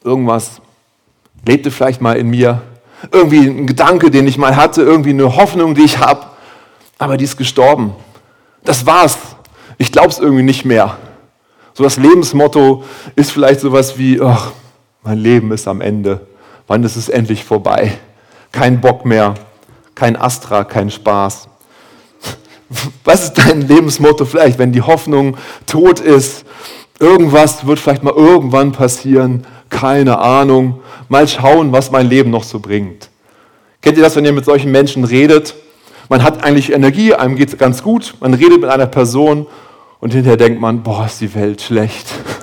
Irgendwas 0.03 0.61
lebte 1.45 1.71
vielleicht 1.71 2.01
mal 2.01 2.17
in 2.17 2.29
mir, 2.29 2.61
irgendwie 3.11 3.47
ein 3.47 3.67
Gedanke, 3.67 4.09
den 4.09 4.27
ich 4.27 4.37
mal 4.37 4.55
hatte, 4.55 4.81
irgendwie 4.81 5.11
eine 5.11 5.35
Hoffnung, 5.35 5.75
die 5.75 5.83
ich 5.83 5.99
habe, 5.99 6.25
aber 6.97 7.17
die 7.17 7.25
ist 7.25 7.37
gestorben. 7.37 7.93
Das 8.63 8.85
war's. 8.85 9.17
Ich 9.77 9.91
glaube 9.91 10.09
es 10.09 10.19
irgendwie 10.19 10.43
nicht 10.43 10.65
mehr. 10.65 10.97
So 11.73 11.83
das 11.83 11.97
Lebensmotto 11.97 12.83
ist 13.15 13.31
vielleicht 13.31 13.59
sowas 13.59 13.97
wie, 13.99 14.19
ach, 14.19 14.51
mein 15.03 15.19
Leben 15.19 15.51
ist 15.51 15.67
am 15.67 15.81
Ende. 15.81 16.25
Wann 16.65 16.83
ist 16.83 16.95
es 16.95 17.07
endlich 17.07 17.43
vorbei? 17.43 17.93
Kein 18.51 18.81
Bock 18.81 19.05
mehr, 19.05 19.35
kein 19.93 20.15
Astra, 20.15 20.63
kein 20.63 20.89
Spaß. 20.89 21.47
Was 23.03 23.25
ist 23.25 23.33
dein 23.33 23.61
Lebensmotto 23.61 24.25
vielleicht, 24.25 24.59
wenn 24.59 24.71
die 24.71 24.81
Hoffnung 24.81 25.37
tot 25.65 25.99
ist? 25.99 26.45
Irgendwas 26.99 27.65
wird 27.65 27.79
vielleicht 27.79 28.03
mal 28.03 28.13
irgendwann 28.13 28.71
passieren. 28.71 29.45
Keine 29.69 30.19
Ahnung. 30.19 30.81
Mal 31.09 31.27
schauen, 31.27 31.71
was 31.71 31.91
mein 31.91 32.09
Leben 32.09 32.31
noch 32.31 32.43
so 32.43 32.59
bringt. 32.59 33.09
Kennt 33.81 33.97
ihr 33.97 34.03
das, 34.03 34.15
wenn 34.15 34.25
ihr 34.25 34.33
mit 34.33 34.45
solchen 34.45 34.71
Menschen 34.71 35.03
redet? 35.03 35.55
Man 36.09 36.23
hat 36.23 36.43
eigentlich 36.43 36.71
Energie, 36.71 37.13
einem 37.13 37.35
geht 37.35 37.49
es 37.49 37.57
ganz 37.57 37.83
gut. 37.83 38.15
Man 38.19 38.33
redet 38.33 38.61
mit 38.61 38.69
einer 38.69 38.87
Person 38.87 39.45
und 39.99 40.13
hinterher 40.13 40.37
denkt 40.37 40.59
man, 40.59 40.83
boah, 40.83 41.05
ist 41.05 41.21
die 41.21 41.33
Welt 41.35 41.61
schlecht 41.61 42.07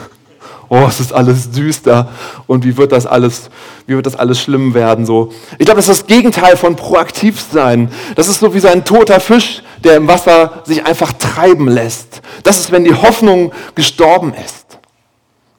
oh, 0.69 0.85
es 0.89 1.01
ist 1.01 1.13
alles 1.13 1.51
düster 1.51 2.09
und 2.47 2.65
wie 2.65 2.77
wird 2.77 2.93
das 2.93 3.07
alles, 3.07 3.51
wie 3.87 3.95
wird 3.95 4.07
das 4.07 4.17
alles 4.17 4.41
schlimm 4.41 4.75
werden 4.75 5.07
so. 5.07 5.33
Ich 5.59 5.67
glaube, 5.67 5.77
das 5.77 5.89
ist 5.89 6.01
das 6.01 6.07
Gegenteil 6.07 6.57
von 6.57 6.77
proaktiv 6.77 7.41
sein. 7.53 7.91
Das 8.17 8.29
ist 8.29 8.41
so 8.41 8.55
wie 8.55 8.61
so 8.61 8.69
ein 8.69 8.85
toter 8.85 9.21
Fisch, 9.21 9.63
der 9.83 9.97
im 9.97 10.09
Wasser 10.09 10.63
sich 10.65 10.85
einfach 10.87 11.13
treiben 11.13 11.69
lässt. 11.69 12.23
Das 12.43 12.59
ist, 12.59 12.73
wenn 12.73 12.85
die 12.85 12.95
Hoffnung 12.95 13.53
gestorben 13.75 14.33
ist. 14.45 14.79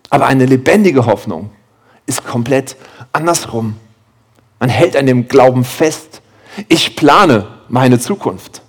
Aber 0.09 0.27
eine 0.27 0.45
lebendige 0.45 1.05
Hoffnung 1.05 1.49
ist 2.05 2.25
komplett 2.25 2.75
andersrum. 3.11 3.75
Man 4.59 4.69
hält 4.69 4.95
an 4.95 5.05
dem 5.05 5.27
Glauben 5.27 5.63
fest. 5.63 6.21
Ich 6.69 6.95
plane 6.95 7.47
meine 7.67 7.99
Zukunft. 7.99 8.61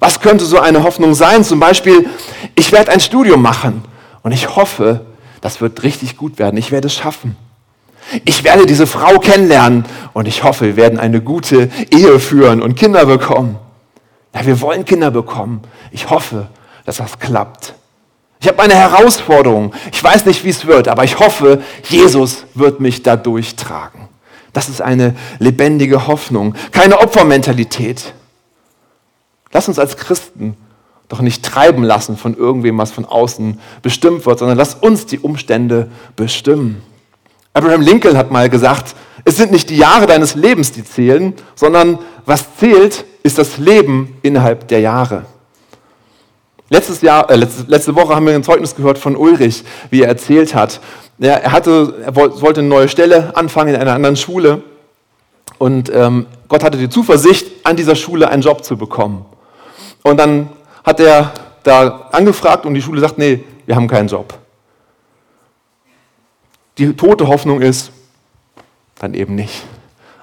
Was 0.00 0.20
könnte 0.20 0.44
so 0.44 0.58
eine 0.58 0.82
Hoffnung 0.82 1.14
sein? 1.14 1.44
Zum 1.44 1.60
Beispiel, 1.60 2.08
ich 2.54 2.72
werde 2.72 2.90
ein 2.90 3.00
Studium 3.00 3.42
machen 3.42 3.84
und 4.22 4.32
ich 4.32 4.56
hoffe, 4.56 5.04
das 5.42 5.60
wird 5.60 5.82
richtig 5.82 6.16
gut 6.16 6.38
werden. 6.38 6.56
Ich 6.56 6.72
werde 6.72 6.86
es 6.86 6.94
schaffen. 6.94 7.36
Ich 8.24 8.44
werde 8.44 8.64
diese 8.64 8.86
Frau 8.86 9.18
kennenlernen 9.18 9.84
und 10.14 10.26
ich 10.26 10.42
hoffe, 10.42 10.64
wir 10.64 10.76
werden 10.76 10.98
eine 10.98 11.20
gute 11.20 11.68
Ehe 11.90 12.18
führen 12.18 12.62
und 12.62 12.76
Kinder 12.76 13.04
bekommen. 13.04 13.58
Ja, 14.34 14.46
wir 14.46 14.60
wollen 14.60 14.84
Kinder 14.84 15.10
bekommen. 15.10 15.62
Ich 15.90 16.08
hoffe, 16.08 16.48
dass 16.84 16.96
das 16.96 17.18
klappt. 17.18 17.74
Ich 18.40 18.48
habe 18.48 18.62
eine 18.62 18.74
Herausforderung. 18.74 19.72
Ich 19.92 20.02
weiß 20.02 20.26
nicht, 20.26 20.44
wie 20.44 20.48
es 20.48 20.66
wird, 20.66 20.88
aber 20.88 21.04
ich 21.04 21.18
hoffe, 21.18 21.62
Jesus 21.88 22.44
wird 22.54 22.80
mich 22.80 23.02
da 23.02 23.16
durchtragen. 23.16 24.08
Das 24.52 24.68
ist 24.68 24.82
eine 24.82 25.14
lebendige 25.38 26.06
Hoffnung, 26.06 26.54
keine 26.72 26.98
Opfermentalität. 26.98 28.12
Lass 29.52 29.68
uns 29.68 29.78
als 29.78 29.96
Christen 29.96 30.56
doch 31.12 31.20
nicht 31.20 31.44
treiben 31.44 31.84
lassen 31.84 32.16
von 32.16 32.34
irgendwem, 32.34 32.78
was 32.78 32.90
von 32.90 33.04
außen 33.04 33.60
bestimmt 33.82 34.24
wird, 34.24 34.38
sondern 34.38 34.56
lass 34.56 34.74
uns 34.74 35.04
die 35.04 35.18
Umstände 35.18 35.88
bestimmen. 36.16 36.82
Abraham 37.52 37.82
Lincoln 37.82 38.16
hat 38.16 38.30
mal 38.30 38.48
gesagt, 38.48 38.96
es 39.24 39.36
sind 39.36 39.52
nicht 39.52 39.68
die 39.68 39.76
Jahre 39.76 40.06
deines 40.06 40.34
Lebens, 40.34 40.72
die 40.72 40.82
zählen, 40.82 41.34
sondern 41.54 41.98
was 42.24 42.56
zählt, 42.56 43.04
ist 43.22 43.36
das 43.36 43.58
Leben 43.58 44.16
innerhalb 44.22 44.68
der 44.68 44.80
Jahre. 44.80 45.26
Letztes 46.70 47.02
Jahr, 47.02 47.30
äh, 47.30 47.36
letzte, 47.36 47.64
letzte, 47.70 47.94
Woche 47.94 48.16
haben 48.16 48.26
wir 48.26 48.34
ein 48.34 48.42
Zeugnis 48.42 48.74
gehört 48.74 48.96
von 48.96 49.14
Ulrich, 49.14 49.64
wie 49.90 50.00
er 50.00 50.08
erzählt 50.08 50.54
hat. 50.54 50.80
Ja, 51.18 51.34
er, 51.34 51.52
hatte, 51.52 51.94
er 52.06 52.16
wollte 52.16 52.60
eine 52.60 52.68
neue 52.70 52.88
Stelle 52.88 53.36
anfangen 53.36 53.74
in 53.74 53.80
einer 53.80 53.92
anderen 53.92 54.16
Schule 54.16 54.62
und 55.58 55.92
ähm, 55.94 56.24
Gott 56.48 56.64
hatte 56.64 56.78
die 56.78 56.88
Zuversicht, 56.88 57.66
an 57.66 57.76
dieser 57.76 57.96
Schule 57.96 58.30
einen 58.30 58.40
Job 58.40 58.64
zu 58.64 58.78
bekommen. 58.78 59.26
Und 60.02 60.16
dann 60.16 60.48
hat 60.84 61.00
er 61.00 61.32
da 61.62 62.08
angefragt 62.12 62.66
und 62.66 62.74
die 62.74 62.82
Schule 62.82 63.00
sagt, 63.00 63.18
nee, 63.18 63.44
wir 63.66 63.76
haben 63.76 63.88
keinen 63.88 64.08
Job. 64.08 64.34
Die 66.78 66.92
tote 66.94 67.28
Hoffnung 67.28 67.60
ist, 67.60 67.92
dann 68.98 69.14
eben 69.14 69.34
nicht. 69.34 69.62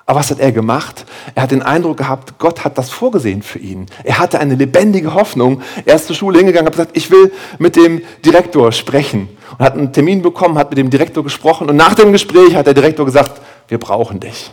Aber 0.10 0.22
was 0.22 0.32
hat 0.32 0.40
er 0.40 0.52
gemacht? 0.52 1.06
Er 1.36 1.44
hat 1.44 1.52
den 1.52 1.62
Eindruck 1.62 1.98
gehabt, 1.98 2.40
Gott 2.40 2.66
hat 2.66 2.80
das 2.80 2.90
vorgesehen 2.90 3.44
für 3.44 3.60
ihn. 3.60 3.86
Er 4.04 4.18
hatte 4.18 4.40
eine 4.40 4.56
lebendige 4.56 5.14
Hoffnung. 5.14 5.62
Er 5.86 5.98
ist 5.98 6.08
zur 6.08 6.16
Schule 6.16 6.40
hingegangen 6.40 6.66
und 6.66 6.72
hat 6.72 6.78
gesagt, 6.78 6.98
ich 6.98 7.12
will 7.12 7.32
mit 7.60 7.76
dem 7.76 8.02
Direktor 8.26 8.72
sprechen. 8.72 9.30
Und 9.52 9.60
hat 9.60 9.74
einen 9.74 9.94
Termin 9.94 10.24
bekommen, 10.24 10.58
hat 10.58 10.72
mit 10.72 10.80
dem 10.80 10.90
Direktor 10.90 11.24
gesprochen. 11.24 11.70
Und 11.70 11.76
nach 11.76 11.94
dem 11.94 12.12
Gespräch 12.12 12.56
hat 12.56 12.66
der 12.66 12.74
Direktor 12.74 13.06
gesagt, 13.06 13.40
wir 13.68 13.78
brauchen 13.78 14.20
dich. 14.20 14.52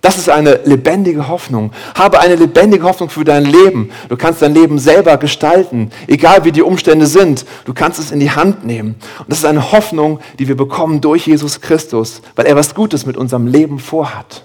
Das 0.00 0.16
ist 0.16 0.30
eine 0.30 0.60
lebendige 0.64 1.28
Hoffnung. 1.28 1.72
Habe 1.94 2.20
eine 2.20 2.34
lebendige 2.34 2.84
Hoffnung 2.84 3.10
für 3.10 3.24
dein 3.24 3.44
Leben. 3.44 3.90
Du 4.08 4.16
kannst 4.16 4.40
dein 4.40 4.54
Leben 4.54 4.78
selber 4.78 5.18
gestalten, 5.18 5.90
egal 6.06 6.44
wie 6.44 6.52
die 6.52 6.62
Umstände 6.62 7.06
sind. 7.06 7.44
Du 7.66 7.74
kannst 7.74 7.98
es 7.98 8.10
in 8.10 8.18
die 8.18 8.30
Hand 8.30 8.64
nehmen. 8.64 8.94
Und 9.18 9.28
das 9.28 9.38
ist 9.38 9.44
eine 9.44 9.72
Hoffnung, 9.72 10.20
die 10.38 10.48
wir 10.48 10.56
bekommen 10.56 11.02
durch 11.02 11.26
Jesus 11.26 11.60
Christus, 11.60 12.22
weil 12.34 12.46
er 12.46 12.56
was 12.56 12.74
Gutes 12.74 13.04
mit 13.04 13.18
unserem 13.18 13.46
Leben 13.46 13.78
vorhat. 13.78 14.42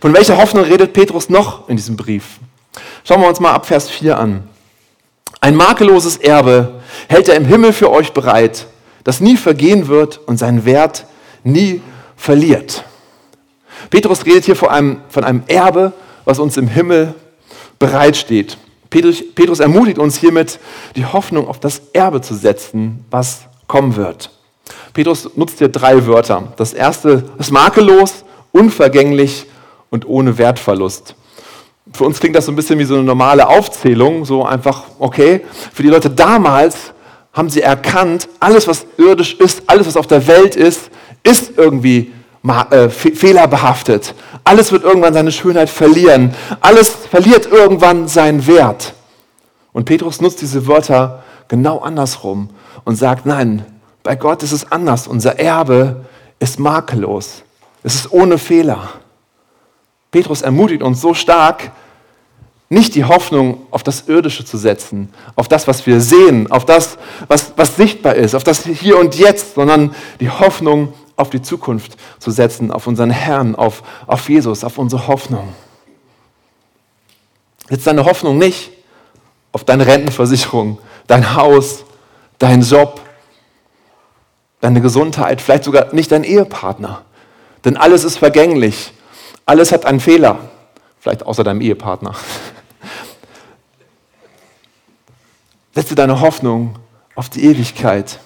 Von 0.00 0.12
welcher 0.14 0.36
Hoffnung 0.36 0.64
redet 0.64 0.92
Petrus 0.92 1.30
noch 1.30 1.68
in 1.68 1.76
diesem 1.76 1.96
Brief? 1.96 2.40
Schauen 3.04 3.20
wir 3.20 3.28
uns 3.28 3.38
mal 3.38 3.52
ab 3.52 3.66
Vers 3.66 3.88
4 3.88 4.18
an. 4.18 4.42
Ein 5.40 5.54
makelloses 5.54 6.16
Erbe 6.16 6.80
hält 7.08 7.28
er 7.28 7.36
im 7.36 7.44
Himmel 7.44 7.72
für 7.72 7.90
euch 7.92 8.12
bereit, 8.12 8.66
das 9.04 9.20
nie 9.20 9.36
vergehen 9.36 9.86
wird 9.86 10.18
und 10.26 10.38
seinen 10.38 10.64
Wert 10.64 11.06
nie 11.44 11.80
verliert. 12.16 12.84
Petrus 13.90 14.24
redet 14.26 14.44
hier 14.44 14.56
von 14.56 14.68
einem, 14.68 15.00
von 15.08 15.24
einem 15.24 15.42
Erbe, 15.46 15.92
was 16.24 16.38
uns 16.38 16.56
im 16.56 16.68
Himmel 16.68 17.14
bereitsteht. 17.78 18.58
Petrus, 18.90 19.22
Petrus 19.34 19.60
ermutigt 19.60 19.98
uns 19.98 20.16
hiermit, 20.16 20.58
die 20.96 21.04
Hoffnung 21.04 21.48
auf 21.48 21.60
das 21.60 21.82
Erbe 21.92 22.20
zu 22.20 22.34
setzen, 22.34 23.04
was 23.10 23.42
kommen 23.66 23.96
wird. 23.96 24.30
Petrus 24.92 25.30
nutzt 25.36 25.58
hier 25.58 25.68
drei 25.68 26.06
Wörter. 26.06 26.52
Das 26.56 26.72
erste 26.72 27.24
ist 27.38 27.50
makellos, 27.50 28.24
unvergänglich 28.52 29.46
und 29.90 30.06
ohne 30.06 30.38
Wertverlust. 30.38 31.14
Für 31.92 32.04
uns 32.04 32.20
klingt 32.20 32.36
das 32.36 32.46
so 32.46 32.52
ein 32.52 32.56
bisschen 32.56 32.78
wie 32.78 32.84
so 32.84 32.94
eine 32.94 33.04
normale 33.04 33.48
Aufzählung, 33.48 34.24
so 34.24 34.44
einfach, 34.44 34.84
okay. 34.98 35.42
Für 35.72 35.82
die 35.82 35.88
Leute 35.88 36.10
damals 36.10 36.92
haben 37.32 37.48
sie 37.48 37.62
erkannt, 37.62 38.28
alles, 38.40 38.66
was 38.68 38.86
irdisch 38.96 39.34
ist, 39.34 39.62
alles, 39.66 39.86
was 39.86 39.96
auf 39.96 40.06
der 40.06 40.26
Welt 40.26 40.56
ist, 40.56 40.90
ist 41.22 41.52
irgendwie 41.56 42.12
äh, 42.70 42.88
fehlerbehaftet. 42.88 44.14
Alles 44.44 44.72
wird 44.72 44.84
irgendwann 44.84 45.14
seine 45.14 45.32
Schönheit 45.32 45.70
verlieren. 45.70 46.34
Alles 46.60 46.88
verliert 46.90 47.46
irgendwann 47.46 48.08
seinen 48.08 48.46
Wert. 48.46 48.94
Und 49.72 49.84
Petrus 49.84 50.20
nutzt 50.20 50.40
diese 50.40 50.66
Wörter 50.66 51.22
genau 51.48 51.78
andersrum 51.78 52.50
und 52.84 52.96
sagt, 52.96 53.26
nein, 53.26 53.64
bei 54.02 54.16
Gott 54.16 54.42
ist 54.42 54.52
es 54.52 54.70
anders. 54.70 55.06
Unser 55.06 55.38
Erbe 55.38 56.04
ist 56.38 56.58
makellos. 56.58 57.42
Es 57.82 57.94
ist 57.94 58.12
ohne 58.12 58.38
Fehler. 58.38 58.88
Petrus 60.10 60.42
ermutigt 60.42 60.82
uns 60.82 61.00
so 61.00 61.14
stark, 61.14 61.70
nicht 62.70 62.94
die 62.94 63.04
Hoffnung 63.04 63.66
auf 63.70 63.82
das 63.82 64.08
Irdische 64.08 64.44
zu 64.44 64.58
setzen, 64.58 65.12
auf 65.36 65.48
das, 65.48 65.66
was 65.66 65.86
wir 65.86 66.00
sehen, 66.00 66.50
auf 66.50 66.64
das, 66.64 66.98
was, 67.26 67.52
was 67.56 67.76
sichtbar 67.76 68.14
ist, 68.14 68.34
auf 68.34 68.44
das 68.44 68.64
Hier 68.64 68.98
und 68.98 69.14
Jetzt, 69.14 69.54
sondern 69.54 69.94
die 70.20 70.30
Hoffnung 70.30 70.92
auf 71.18 71.30
die 71.30 71.42
Zukunft 71.42 71.96
zu 72.18 72.30
setzen, 72.30 72.70
auf 72.70 72.86
unseren 72.86 73.10
Herrn, 73.10 73.54
auf, 73.54 73.82
auf 74.06 74.28
Jesus, 74.28 74.64
auf 74.64 74.78
unsere 74.78 75.08
Hoffnung. 75.08 75.52
Setz 77.68 77.84
deine 77.84 78.04
Hoffnung 78.04 78.38
nicht 78.38 78.70
auf 79.52 79.64
deine 79.64 79.86
Rentenversicherung, 79.86 80.78
dein 81.06 81.34
Haus, 81.34 81.84
dein 82.38 82.62
Job, 82.62 83.00
deine 84.60 84.80
Gesundheit, 84.80 85.40
vielleicht 85.40 85.64
sogar 85.64 85.92
nicht 85.92 86.12
dein 86.12 86.24
Ehepartner. 86.24 87.02
Denn 87.64 87.76
alles 87.76 88.04
ist 88.04 88.18
vergänglich. 88.18 88.92
Alles 89.44 89.72
hat 89.72 89.84
einen 89.84 90.00
Fehler. 90.00 90.38
Vielleicht 91.00 91.26
außer 91.26 91.42
deinem 91.42 91.60
Ehepartner. 91.60 92.14
Setze 95.74 95.94
deine 95.94 96.20
Hoffnung 96.20 96.76
auf 97.14 97.28
die 97.28 97.44
Ewigkeit. 97.44 98.20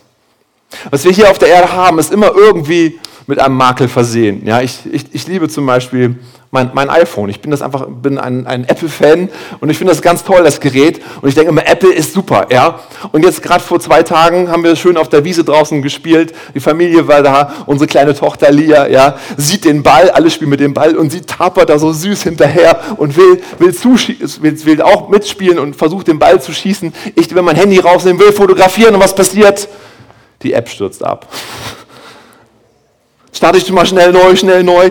Was 0.90 1.04
wir 1.04 1.12
hier 1.12 1.30
auf 1.30 1.38
der 1.38 1.48
Erde 1.48 1.72
haben, 1.72 1.98
ist 1.98 2.12
immer 2.12 2.32
irgendwie 2.34 2.98
mit 3.26 3.38
einem 3.38 3.56
Makel 3.56 3.88
versehen. 3.88 4.42
Ja, 4.44 4.60
ich, 4.60 4.80
ich, 4.90 5.04
ich 5.12 5.26
liebe 5.26 5.48
zum 5.48 5.66
Beispiel 5.66 6.16
mein, 6.50 6.70
mein 6.74 6.90
iPhone. 6.90 7.30
Ich 7.30 7.40
bin 7.40 7.50
das 7.50 7.62
einfach, 7.62 7.86
bin 7.88 8.18
ein, 8.18 8.46
ein 8.46 8.64
Apple-Fan 8.64 9.30
und 9.60 9.70
ich 9.70 9.78
finde 9.78 9.92
das 9.92 10.02
ganz 10.02 10.22
toll, 10.22 10.44
das 10.44 10.60
Gerät. 10.60 11.00
Und 11.22 11.30
ich 11.30 11.34
denke 11.34 11.48
immer, 11.48 11.66
Apple 11.66 11.92
ist 11.92 12.12
super, 12.12 12.46
ja. 12.50 12.80
Und 13.10 13.24
jetzt 13.24 13.42
gerade 13.42 13.64
vor 13.64 13.80
zwei 13.80 14.02
Tagen 14.02 14.50
haben 14.50 14.62
wir 14.62 14.76
schön 14.76 14.98
auf 14.98 15.08
der 15.08 15.24
Wiese 15.24 15.44
draußen 15.44 15.80
gespielt. 15.80 16.34
Die 16.54 16.60
Familie 16.60 17.08
war 17.08 17.22
da, 17.22 17.54
unsere 17.64 17.88
kleine 17.88 18.14
Tochter 18.14 18.50
Lia, 18.52 18.86
ja, 18.88 19.16
sieht 19.38 19.64
den 19.64 19.82
Ball, 19.82 20.10
alle 20.10 20.30
spielen 20.30 20.50
mit 20.50 20.60
dem 20.60 20.74
Ball 20.74 20.94
und 20.94 21.10
sie 21.10 21.22
tapert 21.22 21.70
da 21.70 21.78
so 21.78 21.90
süß 21.90 22.24
hinterher 22.24 22.78
und 22.98 23.16
will, 23.16 23.40
will, 23.58 23.72
will, 23.72 24.66
will 24.66 24.82
auch 24.82 25.08
mitspielen 25.08 25.58
und 25.58 25.74
versucht 25.74 26.08
den 26.08 26.18
Ball 26.18 26.42
zu 26.42 26.52
schießen. 26.52 26.92
Ich 27.14 27.34
will 27.34 27.40
mein 27.40 27.56
Handy 27.56 27.78
rausnehmen, 27.78 28.20
will 28.20 28.32
fotografieren 28.32 28.94
und 28.94 29.00
was 29.00 29.14
passiert? 29.14 29.68
Die 30.42 30.52
App 30.52 30.68
stürzt 30.68 31.04
ab. 31.04 31.26
Starte 33.32 33.58
ich 33.58 33.70
mal 33.70 33.86
schnell 33.86 34.12
neu, 34.12 34.36
schnell 34.36 34.62
neu. 34.62 34.90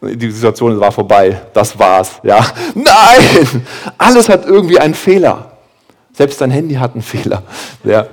Die 0.00 0.30
Situation 0.30 0.80
war 0.80 0.90
vorbei. 0.90 1.40
Das 1.52 1.78
war's. 1.78 2.12
Ja. 2.22 2.44
Nein! 2.74 3.66
Alles 3.98 4.28
hat 4.28 4.44
irgendwie 4.46 4.78
einen 4.78 4.94
Fehler. 4.94 5.52
Selbst 6.12 6.40
dein 6.40 6.50
Handy 6.50 6.74
hat 6.74 6.94
einen 6.94 7.02
Fehler. 7.02 7.42
Ja. 7.84 8.06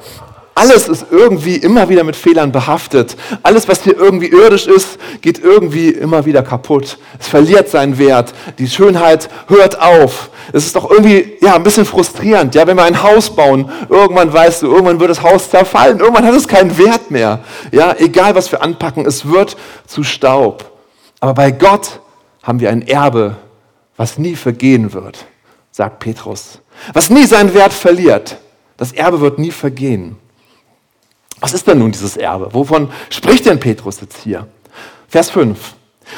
Alles 0.55 0.89
ist 0.89 1.05
irgendwie 1.09 1.55
immer 1.55 1.87
wieder 1.87 2.03
mit 2.03 2.15
Fehlern 2.15 2.51
behaftet. 2.51 3.15
Alles, 3.43 3.67
was 3.67 3.83
hier 3.83 3.97
irgendwie 3.97 4.27
irdisch 4.27 4.67
ist, 4.67 4.97
geht 5.21 5.39
irgendwie 5.39 5.89
immer 5.89 6.25
wieder 6.25 6.43
kaputt. 6.43 6.97
Es 7.17 7.27
verliert 7.27 7.69
seinen 7.69 7.97
Wert. 7.97 8.33
Die 8.57 8.67
Schönheit 8.67 9.29
hört 9.47 9.79
auf. 9.79 10.29
Es 10.51 10.65
ist 10.65 10.75
doch 10.75 10.89
irgendwie 10.89 11.37
ja, 11.41 11.55
ein 11.55 11.63
bisschen 11.63 11.85
frustrierend, 11.85 12.55
ja, 12.55 12.67
wenn 12.67 12.75
wir 12.75 12.83
ein 12.83 13.01
Haus 13.01 13.29
bauen. 13.29 13.71
Irgendwann 13.87 14.33
weißt 14.33 14.63
du, 14.63 14.67
irgendwann 14.67 14.99
wird 14.99 15.11
das 15.11 15.21
Haus 15.21 15.49
zerfallen. 15.49 15.99
Irgendwann 15.99 16.25
hat 16.25 16.35
es 16.35 16.47
keinen 16.47 16.77
Wert 16.77 17.09
mehr. 17.09 17.39
Ja, 17.71 17.95
egal 17.97 18.35
was 18.35 18.51
wir 18.51 18.61
anpacken, 18.61 19.05
es 19.05 19.29
wird 19.29 19.55
zu 19.87 20.03
Staub. 20.03 20.69
Aber 21.19 21.33
bei 21.33 21.51
Gott 21.51 22.01
haben 22.43 22.59
wir 22.59 22.69
ein 22.69 22.87
Erbe, 22.87 23.37
was 23.95 24.17
nie 24.17 24.35
vergehen 24.35 24.93
wird, 24.93 25.25
sagt 25.71 25.99
Petrus. 25.99 26.59
Was 26.93 27.09
nie 27.09 27.25
seinen 27.25 27.53
Wert 27.53 27.73
verliert. 27.73 28.37
Das 28.77 28.91
Erbe 28.91 29.19
wird 29.19 29.39
nie 29.39 29.51
vergehen. 29.51 30.17
Was 31.39 31.53
ist 31.53 31.67
denn 31.67 31.79
nun 31.79 31.91
dieses 31.91 32.17
Erbe? 32.17 32.53
Wovon 32.53 32.91
spricht 33.09 33.45
denn 33.45 33.59
Petrus 33.59 34.01
jetzt 34.01 34.17
hier? 34.23 34.47
Vers 35.07 35.29
5. 35.29 35.57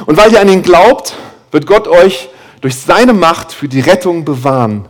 Und 0.05 0.17
weil 0.17 0.31
ihr 0.31 0.41
an 0.41 0.49
ihn 0.49 0.61
glaubt, 0.61 1.15
wird 1.51 1.67
Gott 1.67 1.87
euch 1.87 2.29
durch 2.61 2.75
seine 2.75 3.13
Macht 3.13 3.51
für 3.51 3.67
die 3.67 3.79
Rettung 3.79 4.25
bewahren, 4.25 4.85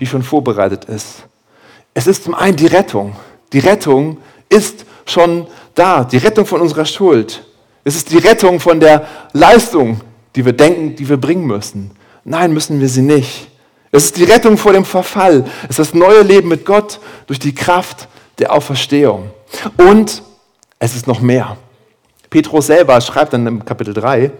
die 0.00 0.06
schon 0.06 0.22
vorbereitet 0.22 0.84
ist. 0.86 1.24
Es 1.92 2.06
ist 2.06 2.24
zum 2.24 2.34
einen 2.34 2.56
die 2.56 2.66
Rettung. 2.66 3.16
Die 3.52 3.60
Rettung 3.60 4.18
ist 4.48 4.84
schon 5.06 5.46
da. 5.74 6.04
Die 6.04 6.18
Rettung 6.18 6.46
von 6.46 6.60
unserer 6.60 6.84
Schuld. 6.84 7.44
Es 7.84 7.96
ist 7.96 8.10
die 8.10 8.18
Rettung 8.18 8.60
von 8.60 8.80
der 8.80 9.06
Leistung, 9.32 10.00
die 10.34 10.44
wir 10.44 10.52
denken, 10.52 10.96
die 10.96 11.08
wir 11.08 11.16
bringen 11.16 11.46
müssen. 11.46 11.92
Nein, 12.24 12.52
müssen 12.52 12.80
wir 12.80 12.88
sie 12.88 13.02
nicht. 13.02 13.48
Es 13.92 14.06
ist 14.06 14.16
die 14.16 14.24
Rettung 14.24 14.56
vor 14.56 14.72
dem 14.72 14.84
Verfall. 14.84 15.44
Es 15.64 15.70
ist 15.70 15.78
das 15.78 15.94
neue 15.94 16.22
Leben 16.22 16.48
mit 16.48 16.64
Gott 16.64 16.98
durch 17.26 17.38
die 17.38 17.54
Kraft 17.54 18.08
der 18.38 18.52
Auferstehung. 18.52 19.30
Und 19.76 20.22
es 20.78 20.94
ist 20.94 21.06
noch 21.06 21.20
mehr. 21.20 21.56
Petrus 22.30 22.66
selber 22.66 23.00
schreibt 23.00 23.32
dann 23.32 23.46
im 23.46 23.64
Kapitel 23.64 23.94
3, 23.94 24.32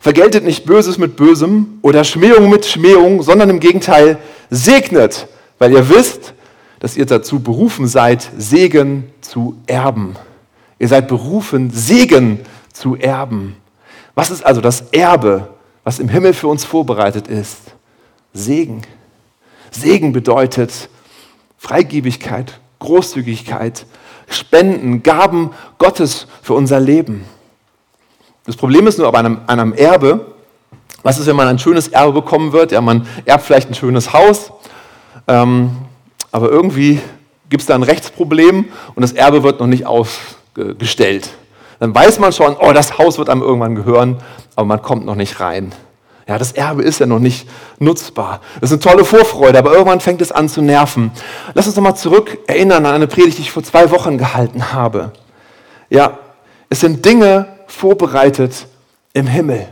vergeltet 0.00 0.44
nicht 0.44 0.64
Böses 0.64 0.98
mit 0.98 1.16
Bösem 1.16 1.78
oder 1.82 2.04
Schmähung 2.04 2.50
mit 2.50 2.66
Schmähung, 2.66 3.22
sondern 3.22 3.50
im 3.50 3.60
Gegenteil 3.60 4.18
segnet, 4.50 5.28
weil 5.58 5.72
ihr 5.72 5.88
wisst, 5.88 6.34
dass 6.80 6.96
ihr 6.96 7.06
dazu 7.06 7.40
berufen 7.40 7.86
seid, 7.86 8.28
Segen 8.36 9.12
zu 9.20 9.56
erben. 9.66 10.16
Ihr 10.78 10.88
seid 10.88 11.08
berufen, 11.08 11.70
Segen 11.70 12.40
zu 12.72 12.96
erben. 12.96 13.56
Was 14.14 14.30
ist 14.30 14.44
also 14.44 14.60
das 14.60 14.82
Erbe, 14.92 15.48
was 15.84 15.98
im 15.98 16.08
Himmel 16.08 16.34
für 16.34 16.48
uns 16.48 16.64
vorbereitet 16.64 17.28
ist? 17.28 17.58
Segen. 18.32 18.82
Segen 19.70 20.12
bedeutet 20.12 20.88
Freigebigkeit, 21.56 22.60
Großzügigkeit, 22.78 23.86
Spenden, 24.28 25.02
Gaben 25.02 25.50
Gottes 25.78 26.26
für 26.42 26.54
unser 26.54 26.80
Leben. 26.80 27.24
Das 28.46 28.56
Problem 28.56 28.86
ist 28.86 28.98
nur 28.98 29.10
bei 29.12 29.18
einem, 29.18 29.40
einem 29.46 29.72
Erbe, 29.72 30.26
was 31.02 31.18
ist, 31.18 31.26
wenn 31.26 31.36
man 31.36 31.48
ein 31.48 31.58
schönes 31.58 31.88
Erbe 31.88 32.12
bekommen 32.12 32.52
wird? 32.52 32.72
Ja, 32.72 32.80
man 32.80 33.06
erbt 33.24 33.44
vielleicht 33.44 33.70
ein 33.70 33.74
schönes 33.74 34.12
Haus, 34.12 34.52
ähm, 35.26 35.70
aber 36.32 36.50
irgendwie 36.50 37.00
gibt 37.48 37.60
es 37.62 37.66
da 37.66 37.74
ein 37.74 37.82
Rechtsproblem 37.82 38.66
und 38.94 39.02
das 39.02 39.12
Erbe 39.12 39.42
wird 39.42 39.60
noch 39.60 39.66
nicht 39.66 39.86
ausgestellt. 39.86 41.30
Dann 41.78 41.94
weiß 41.94 42.18
man 42.18 42.32
schon, 42.32 42.56
oh, 42.58 42.72
das 42.72 42.98
Haus 42.98 43.18
wird 43.18 43.28
einem 43.28 43.42
irgendwann 43.42 43.74
gehören, 43.74 44.16
aber 44.56 44.66
man 44.66 44.82
kommt 44.82 45.06
noch 45.06 45.14
nicht 45.14 45.40
rein. 45.40 45.72
Ja, 46.28 46.36
das 46.36 46.52
Erbe 46.52 46.82
ist 46.82 47.00
ja 47.00 47.06
noch 47.06 47.20
nicht 47.20 47.48
nutzbar. 47.78 48.40
Das 48.60 48.70
ist 48.70 48.86
eine 48.86 48.92
tolle 48.92 49.04
Vorfreude, 49.06 49.58
aber 49.58 49.72
irgendwann 49.72 50.00
fängt 50.00 50.20
es 50.20 50.30
an 50.30 50.50
zu 50.50 50.60
nerven. 50.60 51.10
Lass 51.54 51.66
uns 51.66 51.74
nochmal 51.74 51.96
zurück 51.96 52.38
erinnern 52.46 52.84
an 52.84 52.94
eine 52.94 53.06
Predigt, 53.06 53.38
die 53.38 53.42
ich 53.42 53.50
vor 53.50 53.62
zwei 53.62 53.90
Wochen 53.90 54.18
gehalten 54.18 54.74
habe. 54.74 55.12
Ja, 55.88 56.18
es 56.68 56.80
sind 56.80 57.02
Dinge 57.02 57.46
vorbereitet 57.66 58.66
im 59.14 59.26
Himmel. 59.26 59.68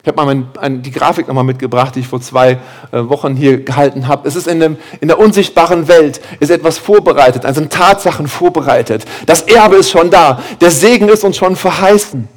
Ich 0.00 0.08
habe 0.08 0.16
mal 0.16 0.24
mein, 0.24 0.48
ein, 0.58 0.82
die 0.82 0.92
Grafik 0.92 1.28
nochmal 1.28 1.44
mitgebracht, 1.44 1.94
die 1.94 2.00
ich 2.00 2.08
vor 2.08 2.22
zwei 2.22 2.52
äh, 2.52 2.58
Wochen 2.92 3.36
hier 3.36 3.62
gehalten 3.62 4.08
habe. 4.08 4.26
Es 4.26 4.34
ist 4.34 4.46
in, 4.46 4.60
dem, 4.60 4.78
in 5.02 5.08
der 5.08 5.18
unsichtbaren 5.18 5.88
Welt, 5.88 6.22
ist 6.40 6.50
etwas 6.50 6.78
vorbereitet, 6.78 7.44
also 7.44 7.60
sind 7.60 7.70
Tatsachen 7.70 8.28
vorbereitet. 8.28 9.04
Das 9.26 9.42
Erbe 9.42 9.76
ist 9.76 9.90
schon 9.90 10.10
da, 10.10 10.40
der 10.62 10.70
Segen 10.70 11.10
ist 11.10 11.22
uns 11.22 11.36
schon 11.36 11.54
verheißen. 11.54 12.28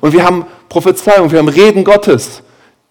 Und 0.00 0.12
wir 0.12 0.24
haben 0.24 0.46
Prophezeiung, 0.70 1.30
wir 1.30 1.38
haben 1.38 1.48
Reden 1.48 1.84
Gottes 1.84 2.42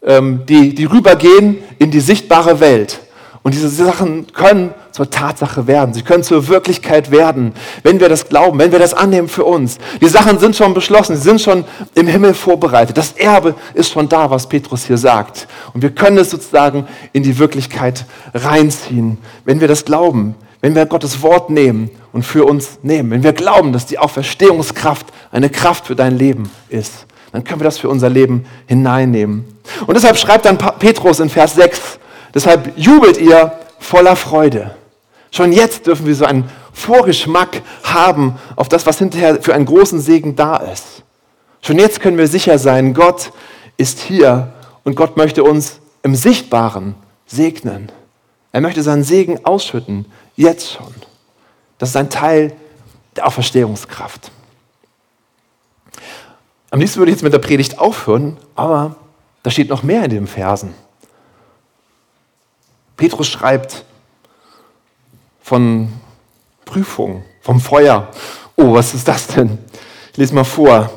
ähm, 0.04 0.42
die, 0.48 0.74
die 0.74 0.86
rübergehen 0.86 1.58
in 1.80 1.92
die 1.92 2.00
sichtbare 2.00 2.60
Welt. 2.60 3.00
Und 3.44 3.56
diese 3.56 3.70
Sachen 3.70 4.32
können 4.34 4.74
zur 4.92 5.10
Tatsache 5.10 5.66
werden. 5.66 5.94
Sie 5.94 6.04
können 6.04 6.24
zur 6.24 6.48
Wirklichkeit 6.48 7.10
werden, 7.10 7.54
wenn 7.82 8.00
wir 8.00 8.08
das 8.08 8.30
glauben, 8.30 8.60
wenn 8.60 8.72
wir 8.72 8.78
das 8.78 8.94
annehmen 8.94 9.28
für 9.28 9.46
uns. 9.46 9.80
Die 10.00 10.08
Sachen 10.08 10.38
sind 10.38 10.56
schon 10.56 10.76
beschlossen, 10.76 11.16
sie 11.16 11.24
sind 11.24 11.42
schon 11.42 11.64
im 11.96 12.08
Himmel 12.08 12.36
vorbereitet. 12.36 12.98
Das 12.98 13.14
Erbe 13.14 13.56
ist 13.74 13.92
schon 13.92 14.08
da, 14.10 14.30
was 14.30 14.48
Petrus 14.48 14.86
hier 14.86 14.98
sagt. 14.98 15.48
Und 15.74 15.82
wir 15.82 15.90
können 15.90 16.20
es 16.20 16.30
sozusagen 16.30 16.88
in 17.14 17.24
die 17.24 17.40
Wirklichkeit 17.40 18.06
reinziehen, 18.34 19.18
wenn 19.44 19.60
wir 19.60 19.68
das 19.68 19.86
glauben, 19.86 20.36
wenn 20.60 20.76
wir 20.76 20.86
Gottes 20.86 21.24
Wort 21.24 21.50
nehmen 21.50 21.90
und 22.12 22.24
für 22.24 22.46
uns 22.46 22.78
nehmen. 22.84 23.10
Wenn 23.10 23.24
wir 23.24 23.34
glauben, 23.34 23.74
dass 23.74 23.88
die 23.88 23.98
Auferstehungskraft 23.98 25.08
eine 25.32 25.50
Kraft 25.50 25.88
für 25.88 25.96
dein 25.96 26.16
Leben 26.16 26.52
ist, 26.70 27.08
dann 27.32 27.44
können 27.44 27.60
wir 27.60 27.66
das 27.66 27.78
für 27.78 27.90
unser 27.90 28.10
Leben 28.10 28.46
hineinnehmen. 28.68 29.46
Und 29.88 29.96
deshalb 29.96 30.18
schreibt 30.18 30.46
dann 30.46 30.58
Petrus 30.58 31.20
in 31.20 31.30
Vers 31.30 31.56
6, 31.56 32.00
deshalb 32.34 32.78
jubelt 32.78 33.18
ihr 33.18 33.54
voller 33.80 34.16
Freude. 34.16 34.76
Schon 35.32 35.54
jetzt 35.54 35.88
dürfen 35.88 36.06
wir 36.06 36.16
so 36.16 36.26
einen 36.26 36.50
Vorgeschmack 36.74 37.62
haben 37.84 38.36
auf 38.56 38.70
das, 38.70 38.86
was 38.86 38.98
hinterher 39.00 39.42
für 39.42 39.54
einen 39.54 39.66
großen 39.66 40.02
Segen 40.02 40.36
da 40.36 40.58
ist. 40.58 41.04
Schon 41.62 41.80
jetzt 41.80 42.02
können 42.02 42.18
wir 42.18 42.28
sicher 42.28 42.58
sein, 42.58 42.94
Gott 42.94 43.32
ist 43.78 44.00
hier 44.00 44.52
und 44.84 44.96
Gott 44.96 45.16
möchte 45.16 45.44
uns 45.44 45.80
im 46.04 46.16
Sichtbaren 46.16 46.96
segnen. 47.26 47.92
Er 48.52 48.62
möchte 48.62 48.84
seinen 48.84 49.04
Segen 49.04 49.46
ausschütten, 49.46 50.06
jetzt 50.36 50.72
schon. 50.72 50.94
Das 51.78 51.90
ist 51.90 51.96
ein 51.96 52.10
Teil 52.10 52.54
der 53.16 53.28
Auferstehungskraft. 53.28 54.32
Am 56.72 56.80
liebsten 56.80 57.00
würde 57.00 57.12
ich 57.12 57.18
jetzt 57.18 57.24
mit 57.24 57.34
der 57.34 57.40
Predigt 57.40 57.80
aufhören, 57.80 58.38
aber 58.56 58.96
da 59.44 59.52
steht 59.52 59.70
noch 59.70 59.84
mehr 59.84 60.06
in 60.06 60.10
den 60.10 60.26
Versen. 60.26 60.74
Petrus 62.96 63.28
schreibt 63.28 63.84
von 65.42 65.92
Prüfung, 66.64 67.26
vom 67.42 67.60
Feuer. 67.60 68.08
Oh, 68.56 68.74
was 68.74 68.94
ist 68.94 69.06
das 69.06 69.28
denn? 69.28 69.58
Ich 70.14 70.18
lese 70.18 70.34
mal 70.34 70.46
vor. 70.46 70.90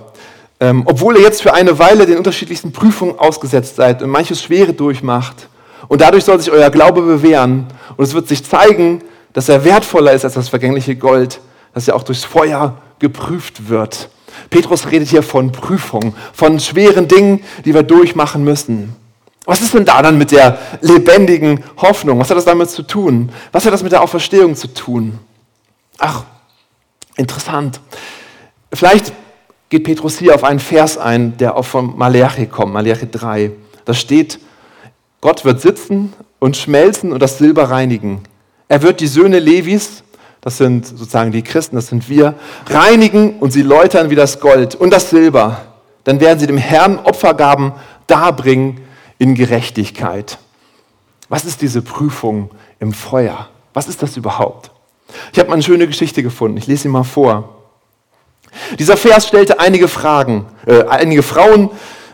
Ähm, 0.60 0.84
obwohl 0.86 1.16
ihr 1.16 1.22
jetzt 1.22 1.42
für 1.42 1.52
eine 1.52 1.76
Weile 1.76 2.06
den 2.06 2.18
unterschiedlichsten 2.18 2.70
Prüfungen 2.70 3.18
ausgesetzt 3.18 3.74
seid 3.74 4.00
und 4.00 4.10
manches 4.10 4.42
Schwere 4.42 4.72
durchmacht, 4.72 5.48
und 5.88 6.00
dadurch 6.00 6.24
soll 6.24 6.38
sich 6.38 6.52
euer 6.52 6.70
Glaube 6.70 7.02
bewähren, 7.02 7.66
und 7.96 8.04
es 8.04 8.14
wird 8.14 8.28
sich 8.28 8.44
zeigen, 8.44 9.02
dass 9.32 9.48
er 9.48 9.64
wertvoller 9.64 10.12
ist 10.12 10.24
als 10.24 10.34
das 10.34 10.48
vergängliche 10.48 10.94
Gold, 10.94 11.40
das 11.74 11.86
ja 11.86 11.94
auch 11.94 12.04
durchs 12.04 12.24
Feuer 12.24 12.78
geprüft 13.00 13.68
wird. 13.68 14.08
Petrus 14.50 14.90
redet 14.90 15.08
hier 15.08 15.22
von 15.22 15.52
Prüfung, 15.52 16.14
von 16.32 16.60
schweren 16.60 17.08
Dingen, 17.08 17.42
die 17.64 17.74
wir 17.74 17.82
durchmachen 17.82 18.44
müssen. 18.44 18.94
Was 19.44 19.60
ist 19.60 19.74
denn 19.74 19.84
da 19.84 20.00
dann 20.00 20.16
mit 20.16 20.30
der 20.30 20.58
lebendigen 20.80 21.62
Hoffnung? 21.76 22.18
Was 22.18 22.30
hat 22.30 22.36
das 22.36 22.46
damit 22.46 22.70
zu 22.70 22.82
tun? 22.82 23.30
Was 23.52 23.66
hat 23.66 23.72
das 23.72 23.82
mit 23.82 23.92
der 23.92 24.02
Auferstehung 24.02 24.56
zu 24.56 24.72
tun? 24.72 25.18
Ach, 25.98 26.24
interessant. 27.16 27.80
Vielleicht 28.72 29.12
geht 29.68 29.84
Petrus 29.84 30.18
hier 30.18 30.34
auf 30.34 30.44
einen 30.44 30.60
Vers 30.60 30.96
ein, 30.96 31.36
der 31.36 31.56
auch 31.56 31.64
von 31.64 31.96
Malachi 31.96 32.46
kommt, 32.46 32.72
Malachi 32.72 33.10
3. 33.10 33.50
Da 33.84 33.92
steht, 33.92 34.38
Gott 35.20 35.44
wird 35.44 35.60
sitzen 35.60 36.12
und 36.38 36.56
schmelzen 36.56 37.12
und 37.12 37.20
das 37.20 37.38
Silber 37.38 37.70
reinigen. 37.70 38.22
Er 38.68 38.82
wird 38.82 39.00
die 39.00 39.06
Söhne 39.06 39.38
Levis 39.38 40.04
das 40.44 40.58
sind 40.58 40.86
sozusagen 40.86 41.32
die 41.32 41.40
Christen, 41.40 41.74
das 41.74 41.86
sind 41.86 42.10
wir, 42.10 42.34
reinigen 42.68 43.38
und 43.38 43.50
sie 43.50 43.62
läutern 43.62 44.10
wie 44.10 44.14
das 44.14 44.40
Gold 44.40 44.74
und 44.74 44.90
das 44.90 45.08
Silber. 45.08 45.62
Dann 46.04 46.20
werden 46.20 46.38
sie 46.38 46.46
dem 46.46 46.58
Herrn 46.58 46.98
Opfergaben 46.98 47.72
darbringen 48.06 48.82
in 49.16 49.34
Gerechtigkeit. 49.34 50.36
Was 51.30 51.46
ist 51.46 51.62
diese 51.62 51.80
Prüfung 51.80 52.50
im 52.78 52.92
Feuer? 52.92 53.48
Was 53.72 53.88
ist 53.88 54.02
das 54.02 54.18
überhaupt? 54.18 54.70
Ich 55.32 55.38
habe 55.38 55.48
mal 55.48 55.54
eine 55.54 55.62
schöne 55.62 55.86
Geschichte 55.86 56.22
gefunden. 56.22 56.58
Ich 56.58 56.66
lese 56.66 56.82
sie 56.82 56.88
mal 56.88 57.04
vor. 57.04 57.62
Dieser 58.78 58.98
Vers 58.98 59.26
stellte 59.26 59.60
einige 59.60 59.88
Fragen, 59.88 60.44
äh, 60.66 60.84
einige 60.84 61.22
Frauen, 61.22 61.70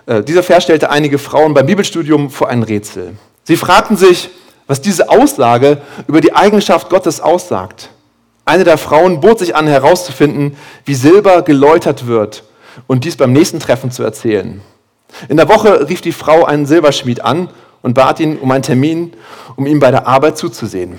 äh, 0.06 0.22
dieser 0.22 0.44
Vers 0.44 0.62
stellte 0.62 0.88
einige 0.88 1.18
Frauen 1.18 1.52
beim 1.52 1.66
Bibelstudium 1.66 2.30
vor 2.30 2.48
ein 2.48 2.62
Rätsel. 2.62 3.16
Sie 3.42 3.56
fragten 3.56 3.96
sich, 3.96 4.30
was 4.68 4.80
diese 4.80 5.08
Aussage 5.08 5.82
über 6.06 6.20
die 6.20 6.32
Eigenschaft 6.32 6.90
Gottes 6.90 7.20
aussagt. 7.20 7.90
Eine 8.50 8.64
der 8.64 8.78
Frauen 8.78 9.20
bot 9.20 9.38
sich 9.38 9.54
an, 9.54 9.68
herauszufinden, 9.68 10.56
wie 10.84 10.96
Silber 10.96 11.42
geläutert 11.42 12.08
wird 12.08 12.42
und 12.88 13.04
dies 13.04 13.16
beim 13.16 13.32
nächsten 13.32 13.60
Treffen 13.60 13.92
zu 13.92 14.02
erzählen. 14.02 14.60
In 15.28 15.36
der 15.36 15.48
Woche 15.48 15.88
rief 15.88 16.00
die 16.00 16.10
Frau 16.10 16.44
einen 16.44 16.66
Silberschmied 16.66 17.20
an 17.20 17.48
und 17.80 17.94
bat 17.94 18.18
ihn 18.18 18.38
um 18.38 18.50
einen 18.50 18.64
Termin, 18.64 19.12
um 19.54 19.66
ihm 19.66 19.78
bei 19.78 19.92
der 19.92 20.08
Arbeit 20.08 20.36
zuzusehen. 20.36 20.98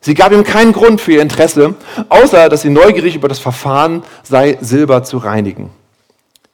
Sie 0.00 0.14
gab 0.14 0.32
ihm 0.32 0.44
keinen 0.44 0.72
Grund 0.72 1.02
für 1.02 1.12
ihr 1.12 1.20
Interesse, 1.20 1.74
außer 2.08 2.48
dass 2.48 2.62
sie 2.62 2.70
neugierig 2.70 3.16
über 3.16 3.28
das 3.28 3.38
Verfahren 3.38 4.02
sei, 4.22 4.56
Silber 4.62 5.02
zu 5.02 5.18
reinigen. 5.18 5.68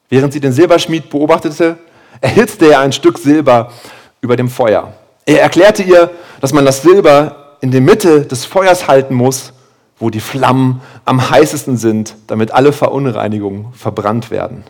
Während 0.09 0.33
sie 0.33 0.41
den 0.41 0.51
Silberschmied 0.51 1.09
beobachtete, 1.09 1.77
erhitzte 2.19 2.73
er 2.73 2.81
ein 2.81 2.91
Stück 2.91 3.19
Silber 3.19 3.71
über 4.19 4.35
dem 4.35 4.49
Feuer. 4.49 4.91
Er 5.25 5.41
erklärte 5.43 5.83
ihr, 5.83 6.11
dass 6.41 6.51
man 6.51 6.65
das 6.65 6.81
Silber 6.81 7.55
in 7.61 7.71
der 7.71 7.79
Mitte 7.79 8.25
des 8.25 8.43
Feuers 8.43 8.89
halten 8.89 9.13
muss, 9.13 9.53
wo 9.97 10.09
die 10.09 10.19
Flammen 10.19 10.81
am 11.05 11.29
heißesten 11.29 11.77
sind, 11.77 12.15
damit 12.27 12.51
alle 12.51 12.73
Verunreinigungen 12.73 13.67
verbrannt 13.73 14.29
werden. 14.29 14.63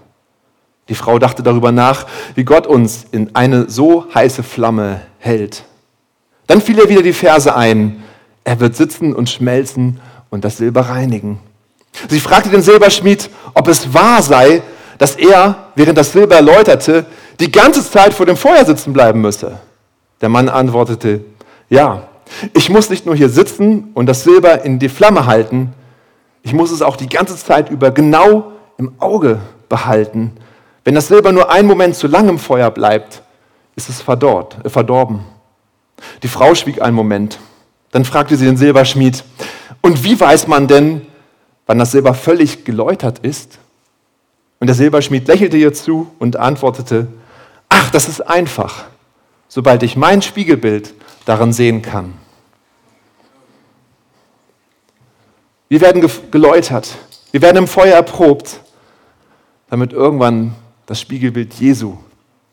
Die 0.88 0.95
Frau 0.95 1.17
dachte 1.17 1.41
darüber 1.41 1.71
nach, 1.71 2.05
wie 2.35 2.43
Gott 2.43 2.67
uns 2.67 3.05
in 3.11 3.35
eine 3.35 3.69
so 3.69 4.05
heiße 4.13 4.43
Flamme 4.43 5.01
hält. 5.17 5.63
Dann 6.45 6.61
fiel 6.61 6.77
ihr 6.77 6.89
wieder 6.89 7.01
die 7.01 7.13
Verse 7.13 7.55
ein. 7.55 8.03
Er 8.43 8.59
wird 8.59 8.75
sitzen 8.75 9.15
und 9.15 9.29
schmelzen 9.29 9.99
und 10.29 10.45
das 10.45 10.57
Silber 10.57 10.81
reinigen. 10.81 11.39
Sie 12.09 12.19
fragte 12.19 12.49
den 12.49 12.61
Silberschmied, 12.61 13.29
ob 13.55 13.67
es 13.67 13.93
wahr 13.93 14.21
sei, 14.21 14.61
dass 14.99 15.15
er, 15.15 15.69
während 15.75 15.97
das 15.97 16.11
Silber 16.11 16.35
erläuterte, 16.35 17.05
die 17.39 17.51
ganze 17.51 17.89
Zeit 17.89 18.13
vor 18.13 18.25
dem 18.25 18.38
Feuer 18.38 18.63
sitzen 18.63 18.93
bleiben 18.93 19.21
müsse. 19.21 19.59
Der 20.21 20.29
Mann 20.29 20.49
antwortete, 20.49 21.21
ja, 21.69 22.07
ich 22.54 22.69
muss 22.69 22.89
nicht 22.89 23.06
nur 23.06 23.15
hier 23.15 23.30
sitzen 23.30 23.91
und 23.93 24.06
das 24.08 24.24
Silber 24.24 24.63
in 24.63 24.80
die 24.80 24.89
Flamme 24.89 25.26
halten, 25.26 25.74
ich 26.43 26.54
muss 26.54 26.71
es 26.71 26.82
auch 26.82 26.95
die 26.95 27.10
ganze 27.10 27.36
Zeit 27.36 27.69
über 27.69 27.91
genau 27.91 28.52
im 28.78 28.93
Auge 29.00 29.39
behalten. 29.67 30.32
Wenn 30.84 30.95
das 30.95 31.08
Silber 31.08 31.32
nur 31.32 31.52
einen 31.52 31.67
Moment 31.67 31.95
zu 31.95 32.08
lang 32.08 32.30
im 32.30 32.38
Feuer 32.38 32.69
bleibt, 32.69 33.24
ist 33.76 33.89
es 33.89 34.02
verdorrt, 34.02 34.58
äh, 34.63 34.69
verdorben. 34.69 35.21
Die 36.24 36.28
Frau 36.28 36.54
schwieg 36.54 36.82
einen 36.82 36.95
Moment. 36.95 37.39
Dann 37.91 38.06
fragte 38.06 38.36
sie 38.36 38.45
den 38.45 38.58
Und 44.60 44.67
der 44.67 44.76
Silberschmied 44.76 45.28
lächelte 45.28 45.58
ihr 45.58 45.74
zu 45.74 46.12
und 46.19 46.38
antwortete, 46.38 47.08
ach, 47.69 47.89
das 47.91 48.08
ist 48.08 48.21
einfach, 48.21 48.86
sobald 49.48 49.84
ich 49.84 49.95
mein 49.95 50.21
Spiegelbild 50.21 50.93
darin 51.26 51.54
sehen 51.54 51.82
kann. 51.82 52.13
Wir 55.67 55.82
werden 55.82 56.08
geläutert, 56.32 56.89
wir 57.32 57.41
werden 57.41 57.58
im 57.58 57.67
Feuer 57.67 57.95
erprobt, 57.95 58.60
damit 59.69 59.93
irgendwann 59.93 60.56
das 60.86 61.01
Spiegelbild 61.01 61.54
Jesu 61.56 61.95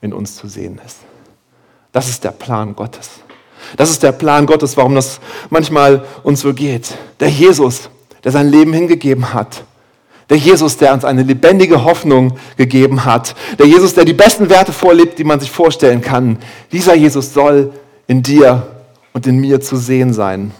in 0.00 0.12
uns 0.12 0.36
zu 0.36 0.48
sehen 0.48 0.80
ist. 0.84 0.98
Das 1.92 2.08
ist 2.08 2.24
der 2.24 2.30
Plan 2.30 2.74
Gottes. 2.74 3.10
Das 3.76 3.90
ist 3.90 4.02
der 4.02 4.12
Plan 4.12 4.46
Gottes, 4.46 4.76
warum 4.76 4.94
das 4.94 5.20
manchmal 5.50 6.04
uns 6.22 6.40
so 6.40 6.52
geht. 6.52 6.96
Der 7.20 7.28
Jesus, 7.28 7.90
der 8.24 8.32
sein 8.32 8.48
Leben 8.48 8.72
hingegeben 8.72 9.32
hat. 9.32 9.64
Der 10.30 10.38
Jesus, 10.38 10.78
der 10.78 10.94
uns 10.94 11.04
eine 11.04 11.22
lebendige 11.22 11.84
Hoffnung 11.84 12.38
gegeben 12.56 13.04
hat. 13.04 13.34
Der 13.58 13.66
Jesus, 13.66 13.94
der 13.94 14.04
die 14.04 14.14
besten 14.14 14.48
Werte 14.48 14.72
vorlebt, 14.72 15.18
die 15.18 15.24
man 15.24 15.40
sich 15.40 15.50
vorstellen 15.50 16.00
kann. 16.00 16.38
Dieser 16.72 16.94
Jesus 16.94 17.34
soll 17.34 17.72
in 18.06 18.22
dir 18.22 18.66
und 19.12 19.26
in 19.26 19.36
mir 19.36 19.60
zu 19.60 19.76
sehen 19.76 20.12
sein. 20.12 20.52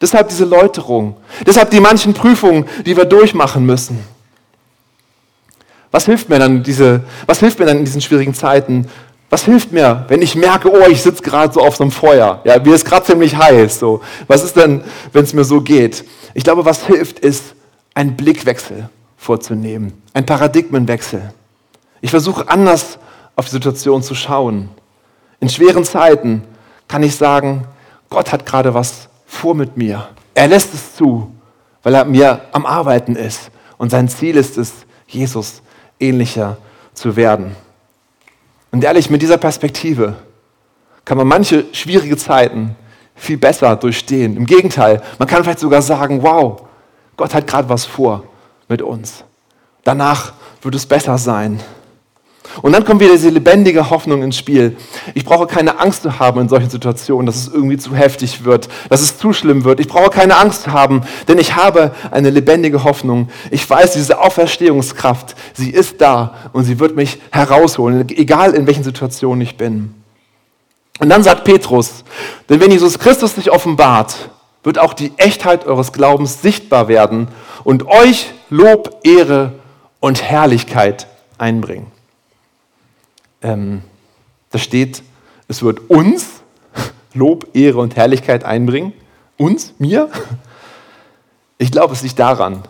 Deshalb 0.00 0.28
diese 0.28 0.44
Läuterung. 0.44 1.16
Deshalb 1.46 1.70
die 1.70 1.80
manchen 1.80 2.14
Prüfungen, 2.14 2.66
die 2.86 2.96
wir 2.96 3.04
durchmachen 3.04 3.66
müssen. 3.66 3.98
Was 5.90 6.04
hilft 6.04 6.28
mir 6.28 6.38
dann 6.38 6.62
diese, 6.62 7.02
was 7.26 7.40
hilft 7.40 7.58
mir 7.58 7.66
dann 7.66 7.78
in 7.78 7.84
diesen 7.84 8.00
schwierigen 8.00 8.34
Zeiten? 8.34 8.88
Was 9.30 9.44
hilft 9.44 9.72
mir, 9.72 10.04
wenn 10.08 10.22
ich 10.22 10.34
merke, 10.36 10.70
oh, 10.70 10.86
ich 10.88 11.02
sitze 11.02 11.22
gerade 11.22 11.52
so 11.52 11.60
auf 11.60 11.76
so 11.76 11.84
einem 11.84 11.90
Feuer, 11.90 12.40
ja, 12.44 12.58
mir 12.58 12.74
ist 12.74 12.84
gerade 12.84 13.04
ziemlich 13.04 13.36
heiß, 13.36 13.78
so. 13.78 14.00
Was 14.26 14.42
ist 14.42 14.56
denn, 14.56 14.82
wenn 15.12 15.24
es 15.24 15.34
mir 15.34 15.44
so 15.44 15.60
geht? 15.60 16.04
Ich 16.34 16.44
glaube, 16.44 16.64
was 16.64 16.86
hilft, 16.86 17.18
ist 17.18 17.54
einen 17.94 18.16
Blickwechsel 18.16 18.88
vorzunehmen, 19.18 20.00
ein 20.14 20.24
Paradigmenwechsel. 20.24 21.34
Ich 22.00 22.10
versuche 22.10 22.48
anders 22.48 22.98
auf 23.36 23.46
die 23.46 23.50
Situation 23.50 24.02
zu 24.02 24.14
schauen. 24.14 24.70
In 25.40 25.48
schweren 25.48 25.84
Zeiten 25.84 26.42
kann 26.86 27.02
ich 27.02 27.16
sagen, 27.16 27.66
Gott 28.08 28.32
hat 28.32 28.46
gerade 28.46 28.72
was 28.72 29.08
vor 29.28 29.54
mit 29.54 29.76
mir. 29.76 30.08
Er 30.34 30.48
lässt 30.48 30.74
es 30.74 30.96
zu, 30.96 31.30
weil 31.84 31.94
er 31.94 32.04
mir 32.04 32.40
am 32.50 32.66
Arbeiten 32.66 33.14
ist. 33.14 33.50
Und 33.76 33.90
sein 33.90 34.08
Ziel 34.08 34.36
ist 34.36 34.58
es, 34.58 34.72
Jesus 35.06 35.62
ähnlicher 36.00 36.56
zu 36.94 37.14
werden. 37.14 37.54
Und 38.72 38.82
ehrlich, 38.82 39.10
mit 39.10 39.22
dieser 39.22 39.36
Perspektive 39.36 40.16
kann 41.04 41.18
man 41.18 41.26
manche 41.26 41.66
schwierige 41.72 42.16
Zeiten 42.16 42.74
viel 43.14 43.38
besser 43.38 43.76
durchstehen. 43.76 44.36
Im 44.36 44.46
Gegenteil, 44.46 45.02
man 45.18 45.28
kann 45.28 45.42
vielleicht 45.42 45.60
sogar 45.60 45.82
sagen, 45.82 46.22
wow, 46.22 46.62
Gott 47.16 47.34
hat 47.34 47.46
gerade 47.46 47.68
was 47.68 47.84
vor 47.84 48.24
mit 48.68 48.82
uns. 48.82 49.24
Danach 49.84 50.32
wird 50.62 50.74
es 50.74 50.86
besser 50.86 51.16
sein. 51.18 51.60
Und 52.62 52.72
dann 52.72 52.84
kommt 52.84 53.00
wieder 53.00 53.12
diese 53.12 53.30
lebendige 53.30 53.90
Hoffnung 53.90 54.22
ins 54.22 54.36
Spiel. 54.36 54.76
Ich 55.14 55.24
brauche 55.24 55.46
keine 55.46 55.78
Angst 55.78 56.02
zu 56.02 56.18
haben 56.18 56.40
in 56.40 56.48
solchen 56.48 56.70
Situationen, 56.70 57.26
dass 57.26 57.36
es 57.36 57.48
irgendwie 57.48 57.76
zu 57.76 57.94
heftig 57.94 58.44
wird, 58.44 58.68
dass 58.88 59.00
es 59.00 59.18
zu 59.18 59.32
schlimm 59.32 59.64
wird. 59.64 59.80
Ich 59.80 59.88
brauche 59.88 60.10
keine 60.10 60.36
Angst 60.36 60.64
zu 60.64 60.72
haben, 60.72 61.02
denn 61.28 61.38
ich 61.38 61.56
habe 61.56 61.92
eine 62.10 62.30
lebendige 62.30 62.84
Hoffnung. 62.84 63.28
Ich 63.50 63.68
weiß, 63.68 63.92
diese 63.92 64.20
Auferstehungskraft, 64.20 65.36
sie 65.54 65.70
ist 65.70 66.00
da 66.00 66.34
und 66.52 66.64
sie 66.64 66.80
wird 66.80 66.96
mich 66.96 67.20
herausholen, 67.30 68.08
egal 68.10 68.54
in 68.54 68.66
welchen 68.66 68.84
Situationen 68.84 69.40
ich 69.40 69.56
bin. 69.56 69.94
Und 71.00 71.10
dann 71.10 71.22
sagt 71.22 71.44
Petrus, 71.44 72.02
denn 72.48 72.60
wenn 72.60 72.72
Jesus 72.72 72.98
Christus 72.98 73.36
sich 73.36 73.52
offenbart, 73.52 74.30
wird 74.64 74.80
auch 74.80 74.94
die 74.94 75.12
Echtheit 75.16 75.64
eures 75.66 75.92
Glaubens 75.92 76.42
sichtbar 76.42 76.88
werden 76.88 77.28
und 77.62 77.86
euch 77.86 78.32
Lob, 78.50 78.98
Ehre 79.04 79.52
und 80.00 80.22
Herrlichkeit 80.22 81.06
einbringen 81.38 81.92
ähm, 83.42 83.82
da 84.50 84.58
steht, 84.58 85.02
es 85.48 85.62
wird 85.62 85.90
uns 85.90 86.42
Lob, 87.14 87.48
Ehre 87.54 87.78
und 87.78 87.96
Herrlichkeit 87.96 88.44
einbringen. 88.44 88.92
Uns, 89.36 89.74
mir. 89.78 90.10
Ich 91.60 91.72
glaube, 91.72 91.92
es 91.92 92.02
liegt 92.02 92.20
daran, 92.20 92.62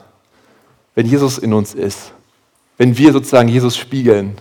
wenn 0.95 1.05
Jesus 1.05 1.37
in 1.37 1.53
uns 1.53 1.75
ist, 1.75 2.15
wenn 2.79 2.97
wir 2.97 3.13
sozusagen 3.13 3.51
Jesus 3.51 3.77
spiegeln, 3.77 4.41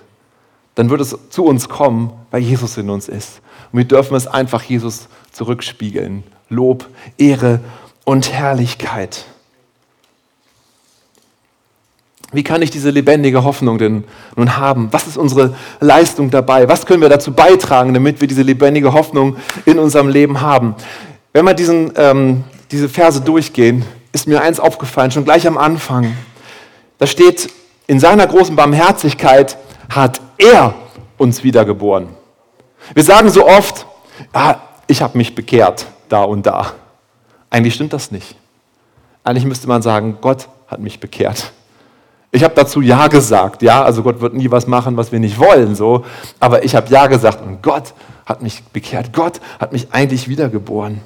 dann 0.75 0.89
wird 0.89 1.01
es 1.01 1.17
zu 1.29 1.43
uns 1.43 1.67
kommen, 1.67 2.13
weil 2.31 2.43
Jesus 2.43 2.77
in 2.77 2.89
uns 2.89 3.09
ist. 3.09 3.41
Und 3.73 3.79
wir 3.79 3.85
dürfen 3.85 4.15
es 4.15 4.25
einfach 4.25 4.63
Jesus 4.63 5.09
zurückspiegeln. 5.33 6.23
Lob, 6.47 6.87
Ehre 7.17 7.59
und 8.05 8.31
Herrlichkeit. 8.31 9.25
Wie 12.33 12.43
kann 12.43 12.61
ich 12.61 12.69
diese 12.69 12.89
lebendige 12.89 13.43
Hoffnung 13.43 13.77
denn 13.77 14.03
nun 14.35 14.57
haben? 14.57 14.89
Was 14.91 15.07
ist 15.07 15.17
unsere 15.17 15.55
Leistung 15.79 16.29
dabei? 16.29 16.67
Was 16.67 16.85
können 16.85 17.01
wir 17.01 17.09
dazu 17.09 17.31
beitragen, 17.31 17.93
damit 17.93 18.19
wir 18.19 18.27
diese 18.27 18.41
lebendige 18.41 18.91
Hoffnung 18.91 19.37
in 19.65 19.79
unserem 19.79 20.09
Leben 20.09 20.41
haben? 20.41 20.75
Wenn 21.31 21.45
wir 21.45 21.53
diesen, 21.53 21.93
ähm, 21.95 22.43
diese 22.69 22.89
Verse 22.89 23.21
durchgehen, 23.21 23.85
ist 24.11 24.27
mir 24.27 24.41
eins 24.41 24.59
aufgefallen, 24.59 25.11
schon 25.11 25.23
gleich 25.23 25.47
am 25.47 25.57
Anfang. 25.57 26.17
Da 26.97 27.07
steht, 27.07 27.49
in 27.87 27.99
seiner 27.99 28.27
großen 28.27 28.55
Barmherzigkeit 28.55 29.57
hat 29.89 30.19
er 30.37 30.73
uns 31.17 31.43
wiedergeboren. 31.43 32.09
Wir 32.93 33.03
sagen 33.03 33.29
so 33.29 33.47
oft, 33.47 33.85
ah, 34.33 34.55
ich 34.87 35.01
habe 35.01 35.17
mich 35.17 35.33
bekehrt, 35.33 35.85
da 36.09 36.23
und 36.23 36.45
da. 36.45 36.73
Eigentlich 37.49 37.75
stimmt 37.75 37.93
das 37.93 38.11
nicht. 38.11 38.35
Eigentlich 39.23 39.45
müsste 39.45 39.67
man 39.67 39.81
sagen, 39.81 40.17
Gott 40.19 40.49
hat 40.67 40.79
mich 40.79 40.99
bekehrt. 40.99 41.51
Ich 42.37 42.43
habe 42.43 42.53
dazu 42.53 42.81
Ja 42.81 43.07
gesagt, 43.07 43.63
ja, 43.63 43.81
also 43.83 44.03
Gott 44.03 44.21
wird 44.21 44.35
nie 44.35 44.51
was 44.51 44.67
machen, 44.67 44.95
was 44.95 45.11
wir 45.11 45.17
nicht 45.17 45.39
wollen, 45.39 45.73
so. 45.73 46.05
Aber 46.39 46.63
ich 46.63 46.75
habe 46.75 46.87
Ja 46.91 47.07
gesagt 47.07 47.43
und 47.43 47.63
Gott 47.63 47.95
hat 48.27 48.43
mich 48.43 48.63
bekehrt. 48.65 49.11
Gott 49.11 49.41
hat 49.59 49.73
mich 49.73 49.87
eigentlich 49.91 50.27
wiedergeboren. 50.27 51.01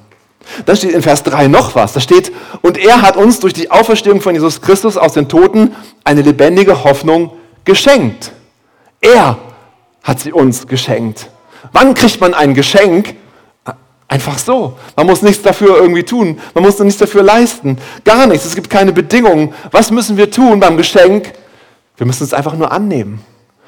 Dann 0.66 0.76
steht 0.76 0.90
in 0.90 1.00
Vers 1.00 1.22
3 1.22 1.48
noch 1.48 1.74
was. 1.74 1.94
Da 1.94 2.00
steht, 2.00 2.32
und 2.60 2.76
er 2.76 3.00
hat 3.00 3.16
uns 3.16 3.40
durch 3.40 3.54
die 3.54 3.70
Auferstehung 3.70 4.20
von 4.20 4.34
Jesus 4.34 4.60
Christus 4.60 4.98
aus 4.98 5.14
den 5.14 5.30
Toten 5.30 5.74
eine 6.04 6.20
lebendige 6.20 6.84
Hoffnung 6.84 7.32
geschenkt. 7.64 8.32
Er 9.00 9.38
hat 10.02 10.20
sie 10.20 10.32
uns 10.32 10.66
geschenkt. 10.66 11.30
Wann 11.72 11.94
kriegt 11.94 12.20
man 12.20 12.34
ein 12.34 12.52
Geschenk? 12.52 13.14
Einfach 14.12 14.36
so. 14.36 14.74
Man 14.94 15.06
muss 15.06 15.22
nichts 15.22 15.42
dafür 15.42 15.78
irgendwie 15.78 16.02
tun. 16.02 16.38
Man 16.52 16.62
muss 16.64 16.78
nichts 16.80 16.98
dafür 16.98 17.22
leisten. 17.22 17.78
Gar 18.04 18.26
nichts. 18.26 18.44
Es 18.44 18.54
gibt 18.54 18.68
keine 18.68 18.92
Bedingungen. 18.92 19.54
Was 19.70 19.90
müssen 19.90 20.18
wir 20.18 20.30
tun 20.30 20.60
beim 20.60 20.76
Geschenk? 20.76 21.32
Wir 21.96 22.04
müssen 22.04 22.24
es 22.24 22.34
einfach 22.34 22.54
nur 22.54 22.72
annehmen. 22.72 23.24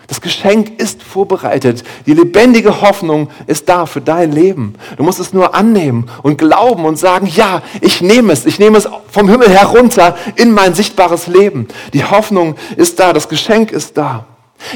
Das 0.06 0.20
Geschenk 0.20 0.78
ist 0.78 1.02
vorbereitet. 1.02 1.82
Die 2.04 2.12
lebendige 2.12 2.82
Hoffnung 2.82 3.30
ist 3.46 3.70
da 3.70 3.86
für 3.86 4.02
dein 4.02 4.32
Leben. 4.32 4.74
Du 4.98 5.02
musst 5.02 5.18
es 5.18 5.32
nur 5.32 5.54
annehmen 5.54 6.10
und 6.22 6.36
glauben 6.36 6.84
und 6.84 6.98
sagen, 6.98 7.26
ja, 7.26 7.62
ich 7.80 8.02
nehme 8.02 8.30
es. 8.30 8.44
Ich 8.44 8.58
nehme 8.58 8.76
es 8.76 8.86
vom 9.10 9.30
Himmel 9.30 9.48
herunter 9.48 10.14
in 10.36 10.52
mein 10.52 10.74
sichtbares 10.74 11.26
Leben. 11.26 11.68
Die 11.94 12.04
Hoffnung 12.04 12.56
ist 12.76 13.00
da. 13.00 13.14
Das 13.14 13.30
Geschenk 13.30 13.72
ist 13.72 13.96
da. 13.96 14.26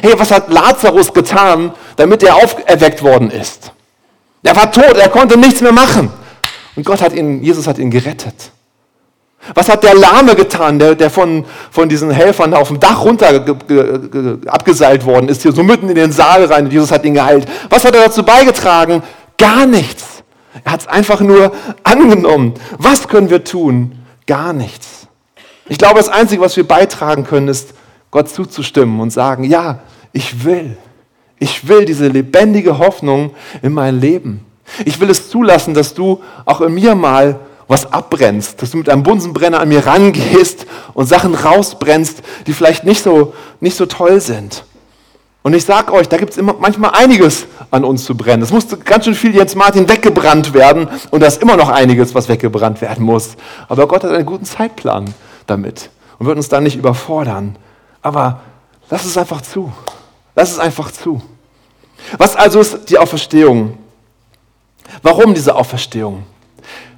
Hey, 0.00 0.14
was 0.16 0.30
hat 0.30 0.50
Lazarus 0.50 1.12
getan, 1.12 1.72
damit 1.96 2.22
er 2.22 2.36
auferweckt 2.36 3.02
worden 3.02 3.30
ist? 3.30 3.72
Er 4.42 4.56
war 4.56 4.70
tot, 4.70 4.96
er 4.96 5.08
konnte 5.08 5.38
nichts 5.38 5.60
mehr 5.60 5.72
machen. 5.72 6.10
Und 6.76 6.84
Gott 6.84 7.00
hat 7.00 7.12
ihn, 7.12 7.42
Jesus 7.42 7.66
hat 7.66 7.78
ihn 7.78 7.90
gerettet. 7.90 8.52
Was 9.54 9.68
hat 9.68 9.82
der 9.82 9.94
Lahme 9.94 10.34
getan, 10.34 10.78
der, 10.78 10.94
der 10.94 11.10
von, 11.10 11.44
von 11.70 11.88
diesen 11.88 12.10
Helfern 12.10 12.54
auf 12.54 12.68
dem 12.68 12.80
Dach 12.80 13.04
runter 13.04 13.40
ge, 13.40 13.54
ge, 13.66 14.08
ge, 14.08 14.36
abgeseilt 14.46 15.04
worden 15.06 15.28
ist, 15.28 15.42
hier 15.42 15.52
so 15.52 15.62
mitten 15.62 15.88
in 15.88 15.94
den 15.94 16.12
Saal 16.12 16.44
rein 16.44 16.66
und 16.66 16.72
Jesus 16.72 16.90
hat 16.90 17.04
ihn 17.04 17.14
geheilt. 17.14 17.48
Was 17.70 17.84
hat 17.84 17.94
er 17.94 18.04
dazu 18.04 18.22
beigetragen? 18.22 19.02
Gar 19.38 19.66
nichts. 19.66 20.22
Er 20.64 20.72
hat 20.72 20.80
es 20.80 20.86
einfach 20.86 21.20
nur 21.20 21.52
angenommen. 21.84 22.54
Was 22.78 23.08
können 23.08 23.30
wir 23.30 23.44
tun? 23.44 23.92
Gar 24.26 24.52
nichts. 24.52 25.06
Ich 25.68 25.78
glaube, 25.78 25.96
das 25.96 26.08
Einzige, 26.08 26.42
was 26.42 26.56
wir 26.56 26.66
beitragen 26.66 27.24
können, 27.24 27.48
ist, 27.48 27.74
Gott 28.10 28.28
zuzustimmen 28.28 29.00
und 29.00 29.10
sagen, 29.10 29.44
ja, 29.44 29.80
ich 30.12 30.44
will. 30.44 30.76
Ich 31.38 31.68
will 31.68 31.84
diese 31.84 32.08
lebendige 32.08 32.78
Hoffnung 32.78 33.32
in 33.62 33.72
mein 33.72 34.00
Leben. 34.00 34.44
Ich 34.84 35.00
will 35.00 35.10
es 35.10 35.30
zulassen, 35.30 35.74
dass 35.74 35.94
du 35.94 36.20
auch 36.44 36.60
in 36.60 36.74
mir 36.74 36.94
mal 36.94 37.40
was 37.68 37.92
abbrennst, 37.92 38.60
dass 38.62 38.70
du 38.70 38.78
mit 38.78 38.88
einem 38.88 39.02
Bunsenbrenner 39.02 39.60
an 39.60 39.68
mir 39.68 39.86
rangehst 39.86 40.66
und 40.94 41.06
Sachen 41.06 41.34
rausbrennst, 41.34 42.22
die 42.46 42.52
vielleicht 42.54 42.84
nicht 42.84 43.02
so, 43.02 43.34
nicht 43.60 43.76
so 43.76 43.86
toll 43.86 44.20
sind. 44.20 44.64
Und 45.42 45.54
ich 45.54 45.64
sage 45.64 45.92
euch, 45.92 46.08
da 46.08 46.16
gibt 46.16 46.36
es 46.36 46.42
manchmal 46.42 46.90
einiges 46.94 47.46
an 47.70 47.84
uns 47.84 48.04
zu 48.04 48.16
brennen. 48.16 48.42
Es 48.42 48.50
musste 48.50 48.76
ganz 48.76 49.04
schön 49.04 49.14
viel 49.14 49.34
Jens 49.34 49.54
Martin 49.54 49.88
weggebrannt 49.88 50.52
werden 50.52 50.88
und 51.10 51.20
da 51.20 51.26
ist 51.26 51.40
immer 51.40 51.56
noch 51.56 51.68
einiges, 51.68 52.14
was 52.14 52.28
weggebrannt 52.28 52.80
werden 52.80 53.04
muss. 53.04 53.36
Aber 53.68 53.86
Gott 53.86 54.02
hat 54.02 54.10
einen 54.10 54.26
guten 54.26 54.44
Zeitplan 54.44 55.14
damit 55.46 55.90
und 56.18 56.26
wird 56.26 56.36
uns 56.36 56.48
dann 56.48 56.64
nicht 56.64 56.76
überfordern. 56.76 57.56
Aber 58.02 58.40
lass 58.90 59.04
es 59.04 59.16
einfach 59.16 59.42
zu. 59.42 59.72
Lass 60.38 60.52
es 60.52 60.60
einfach 60.60 60.92
zu. 60.92 61.20
Was 62.16 62.36
also 62.36 62.60
ist 62.60 62.88
die 62.90 62.96
Auferstehung? 62.96 63.76
Warum 65.02 65.34
diese 65.34 65.52
Auferstehung? 65.52 66.22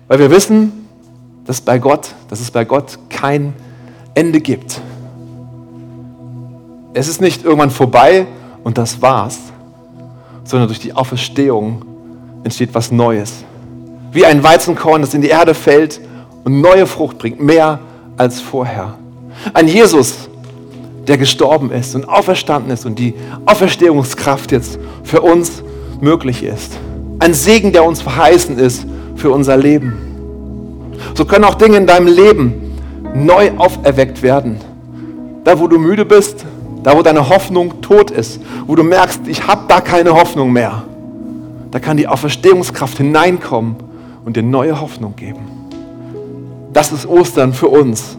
Weil 0.08 0.18
wir 0.18 0.30
wissen, 0.30 0.86
dass, 1.46 1.62
bei 1.62 1.78
Gott, 1.78 2.10
dass 2.28 2.40
es 2.40 2.50
bei 2.50 2.66
Gott 2.66 2.98
kein 3.08 3.54
Ende 4.12 4.42
gibt. 4.42 4.82
es 6.92 7.08
ist 7.08 7.22
nicht 7.22 7.42
irgendwann 7.42 7.70
vorbei 7.70 8.26
und 8.62 8.76
das 8.76 9.00
war's, 9.00 9.38
sondern 10.44 10.68
durch 10.68 10.80
die 10.80 10.92
Auferstehung 10.92 11.82
entsteht 12.44 12.74
was 12.74 12.90
Neues. 12.90 13.42
Wie 14.12 14.26
ein 14.26 14.42
Weizenkorn, 14.42 15.00
das 15.00 15.14
in 15.14 15.22
die 15.22 15.28
Erde 15.28 15.54
fällt 15.54 15.98
und 16.44 16.60
neue 16.60 16.86
Frucht 16.86 17.16
bringt, 17.16 17.40
mehr 17.40 17.78
als 18.18 18.38
vorher. 18.42 18.98
Ein 19.54 19.66
Jesus, 19.66 20.28
der 21.10 21.18
gestorben 21.18 21.72
ist 21.72 21.96
und 21.96 22.08
auferstanden 22.08 22.70
ist 22.70 22.86
und 22.86 22.96
die 23.00 23.14
Auferstehungskraft 23.44 24.52
jetzt 24.52 24.78
für 25.02 25.20
uns 25.22 25.64
möglich 26.00 26.44
ist. 26.44 26.78
Ein 27.18 27.34
Segen, 27.34 27.72
der 27.72 27.84
uns 27.84 28.00
verheißen 28.00 28.56
ist 28.56 28.86
für 29.16 29.32
unser 29.32 29.56
Leben. 29.56 29.92
So 31.14 31.24
können 31.24 31.44
auch 31.44 31.56
Dinge 31.56 31.78
in 31.78 31.88
deinem 31.88 32.06
Leben 32.06 32.76
neu 33.12 33.50
auferweckt 33.56 34.22
werden. 34.22 34.60
Da, 35.42 35.58
wo 35.58 35.66
du 35.66 35.78
müde 35.78 36.04
bist, 36.04 36.46
da, 36.84 36.96
wo 36.96 37.02
deine 37.02 37.28
Hoffnung 37.28 37.80
tot 37.80 38.12
ist, 38.12 38.40
wo 38.68 38.76
du 38.76 38.84
merkst, 38.84 39.22
ich 39.26 39.44
habe 39.48 39.62
da 39.66 39.80
keine 39.80 40.14
Hoffnung 40.14 40.52
mehr, 40.52 40.84
da 41.72 41.80
kann 41.80 41.96
die 41.96 42.06
Auferstehungskraft 42.06 42.98
hineinkommen 42.98 43.74
und 44.24 44.36
dir 44.36 44.44
neue 44.44 44.80
Hoffnung 44.80 45.16
geben. 45.16 45.40
Das 46.72 46.92
ist 46.92 47.04
Ostern 47.04 47.52
für 47.52 47.66
uns. 47.66 48.16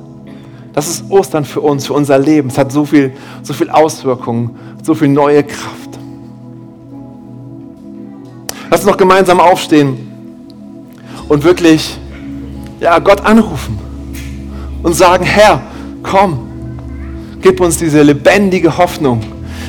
Das 0.73 0.88
ist 0.88 1.10
Ostern 1.10 1.43
für 1.45 1.62
uns, 1.62 1.86
für 1.86 1.93
unser 1.93 2.17
Leben. 2.17 2.49
Es 2.49 2.57
hat 2.57 2.71
so 2.71 2.86
viel, 2.86 3.13
so 3.43 3.53
viel 3.53 3.69
Auswirkungen, 3.69 4.55
so 4.84 4.95
viel 4.95 5.10
neue 5.10 5.43
Kraft. 5.43 5.99
Lass 8.69 8.81
uns 8.81 8.89
noch 8.89 8.97
gemeinsam 8.97 9.39
aufstehen 9.41 9.97
und 11.27 11.43
wirklich 11.43 11.97
ja, 12.79 12.99
Gott 12.99 13.21
anrufen 13.21 13.77
und 14.81 14.93
sagen, 14.93 15.25
Herr, 15.25 15.62
komm, 16.03 16.47
gib 17.41 17.60
uns 17.60 17.77
diese 17.77 18.01
lebendige 18.01 18.77
Hoffnung, 18.77 19.21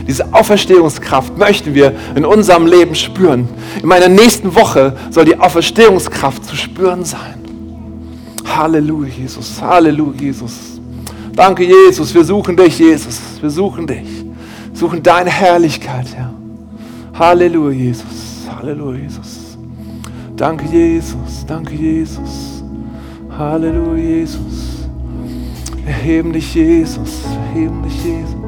diese 0.06 0.32
Auferstehungskraft 0.32 1.36
möchten 1.38 1.74
wir 1.74 1.94
in 2.14 2.24
unserem 2.24 2.66
Leben 2.66 2.94
spüren. 2.94 3.48
In 3.80 3.88
meiner 3.88 4.08
nächsten 4.08 4.54
Woche 4.54 4.96
soll 5.10 5.24
die 5.24 5.38
Auferstehungskraft 5.38 6.44
zu 6.44 6.56
spüren 6.56 7.04
sein. 7.04 7.40
Halleluja, 8.44 9.10
Jesus. 9.16 9.60
Halleluja, 9.60 10.20
Jesus. 10.20 10.71
Danke, 11.34 11.64
Jesus. 11.64 12.14
Wir 12.14 12.24
suchen 12.24 12.56
dich, 12.56 12.78
Jesus. 12.78 13.20
Wir 13.40 13.50
suchen 13.50 13.86
dich. 13.86 14.24
Wir 14.70 14.78
suchen 14.78 15.02
deine 15.02 15.30
Herrlichkeit, 15.30 16.06
Herr. 16.14 16.32
Halleluja, 17.18 17.76
Jesus. 17.76 18.46
Halleluja, 18.54 19.00
Jesus. 19.00 19.58
Danke, 20.36 20.64
Jesus. 20.66 21.44
Danke, 21.46 21.74
Jesus. 21.74 22.62
Halleluja, 23.36 24.02
Jesus. 24.02 24.88
Wir 25.84 25.94
heben 25.94 26.32
dich, 26.32 26.54
Jesus. 26.54 27.22
Wir 27.54 27.62
heben 27.62 27.82
dich, 27.82 28.04
Jesus. 28.04 28.41